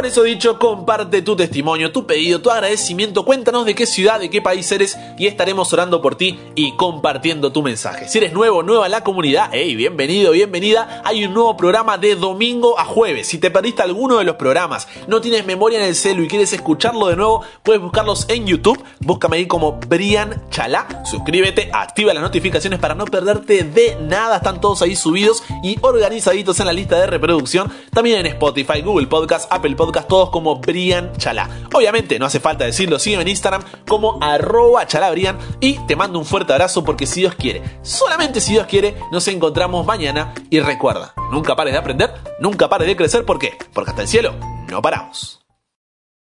Con 0.02 0.08
eso 0.08 0.24
dicho, 0.24 0.58
comparte 0.58 1.22
tu 1.22 1.36
testimonio, 1.36 1.92
tu 1.92 2.08
pedido, 2.08 2.42
tu 2.42 2.50
agradecimiento, 2.50 3.24
cuéntanos 3.24 3.68
de 3.68 3.76
qué 3.76 3.86
ciudad, 3.86 4.20
de 4.20 4.32
qué 4.32 4.42
país 4.42 4.72
eres 4.72 4.98
y 5.20 5.28
estaremos 5.28 5.72
orando 5.74 6.02
por 6.02 6.16
ti 6.16 6.40
y 6.56 6.76
compartiendo 6.76 7.52
tu 7.52 7.62
mensaje. 7.62 8.10
Si 8.10 8.18
eres 8.18 8.34
nuevo, 8.34 8.64
nueva 8.64 8.88
en 8.88 8.94
la 8.94 9.04
comunidad, 9.04 9.50
hey, 9.52 9.76
bienvenido, 9.76 10.32
bienvenida. 10.32 11.04
Hay 11.06 11.24
un 11.24 11.36
nuevo 11.36 11.56
programa 11.56 12.00
de 12.00 12.16
domingo 12.16 12.80
a 12.80 12.86
jueves. 12.86 13.28
Si 13.28 13.38
te 13.38 13.52
perdiste 13.52 13.84
alguno 13.84 14.18
de 14.18 14.24
los 14.24 14.38
programas, 14.38 14.88
no 15.08 15.22
tienes 15.22 15.46
memoria 15.46 15.78
en 15.78 15.86
el 15.86 15.94
celu 15.94 16.24
y 16.24 16.28
quieres 16.28 16.52
escucharlo 16.52 17.06
de 17.06 17.16
nuevo, 17.16 17.44
puedes 17.62 17.80
buscarlos 17.80 18.26
en 18.28 18.48
YouTube. 18.48 18.84
Búscame 19.02 19.38
ahí 19.38 19.46
como 19.46 19.74
Brian 19.88 20.42
Chalá. 20.50 21.04
Suscríbete, 21.06 21.70
activa 21.72 22.12
las 22.12 22.24
notificaciones 22.24 22.80
para 22.80 22.96
no 22.96 23.06
perderte 23.06 23.66
de 23.66 23.98
nada. 24.02 24.38
Están 24.38 24.62
todos 24.62 24.82
ahí 24.82 24.96
subidos 24.96 25.44
y 25.62 25.78
organizaditos 25.82 26.60
en 26.60 26.66
la 26.66 26.74
lista 26.74 27.00
de 27.00 27.06
reproducción. 27.06 27.72
También 27.94 28.18
en 28.18 28.26
Spotify, 28.26 28.82
Google 28.82 29.06
Podcast, 29.06 29.46
Apple 29.54 29.76
Todos 29.91 30.30
como 30.30 30.56
Brian 30.58 31.12
Chalá. 31.17 31.49
Obviamente, 31.73 32.17
no 32.19 32.25
hace 32.25 32.39
falta 32.39 32.65
decirlo, 32.65 32.99
sígueme 32.99 33.23
en 33.23 33.30
Instagram 33.30 33.63
como 33.88 34.17
arroba 34.21 34.88
chalabrian 34.88 35.38
y 35.60 35.73
te 35.86 35.95
mando 35.95 36.19
un 36.19 36.25
fuerte 36.25 36.54
abrazo 36.54 36.84
porque 36.84 37.06
si 37.06 37.21
Dios 37.21 37.36
quiere, 37.36 37.62
solamente 37.82 38.41
si 38.41 38.54
Dios 38.54 38.67
quiere, 38.67 38.95
nos 39.12 39.27
encontramos 39.27 39.86
mañana 39.86 40.34
y 40.49 40.60
recuerda, 40.60 41.13
nunca 41.32 41.56
pares 41.56 41.73
de 41.73 41.80
aprender, 41.80 42.13
nunca 42.39 42.69
pares 42.69 42.88
de 42.88 42.95
crecer, 42.95 43.25
¿por 43.25 43.39
qué? 43.39 43.58
Porque 43.73 43.91
hasta 43.91 44.04
el 44.04 44.08
cielo 44.08 44.34
no 44.69 44.82
paramos. 44.82 45.40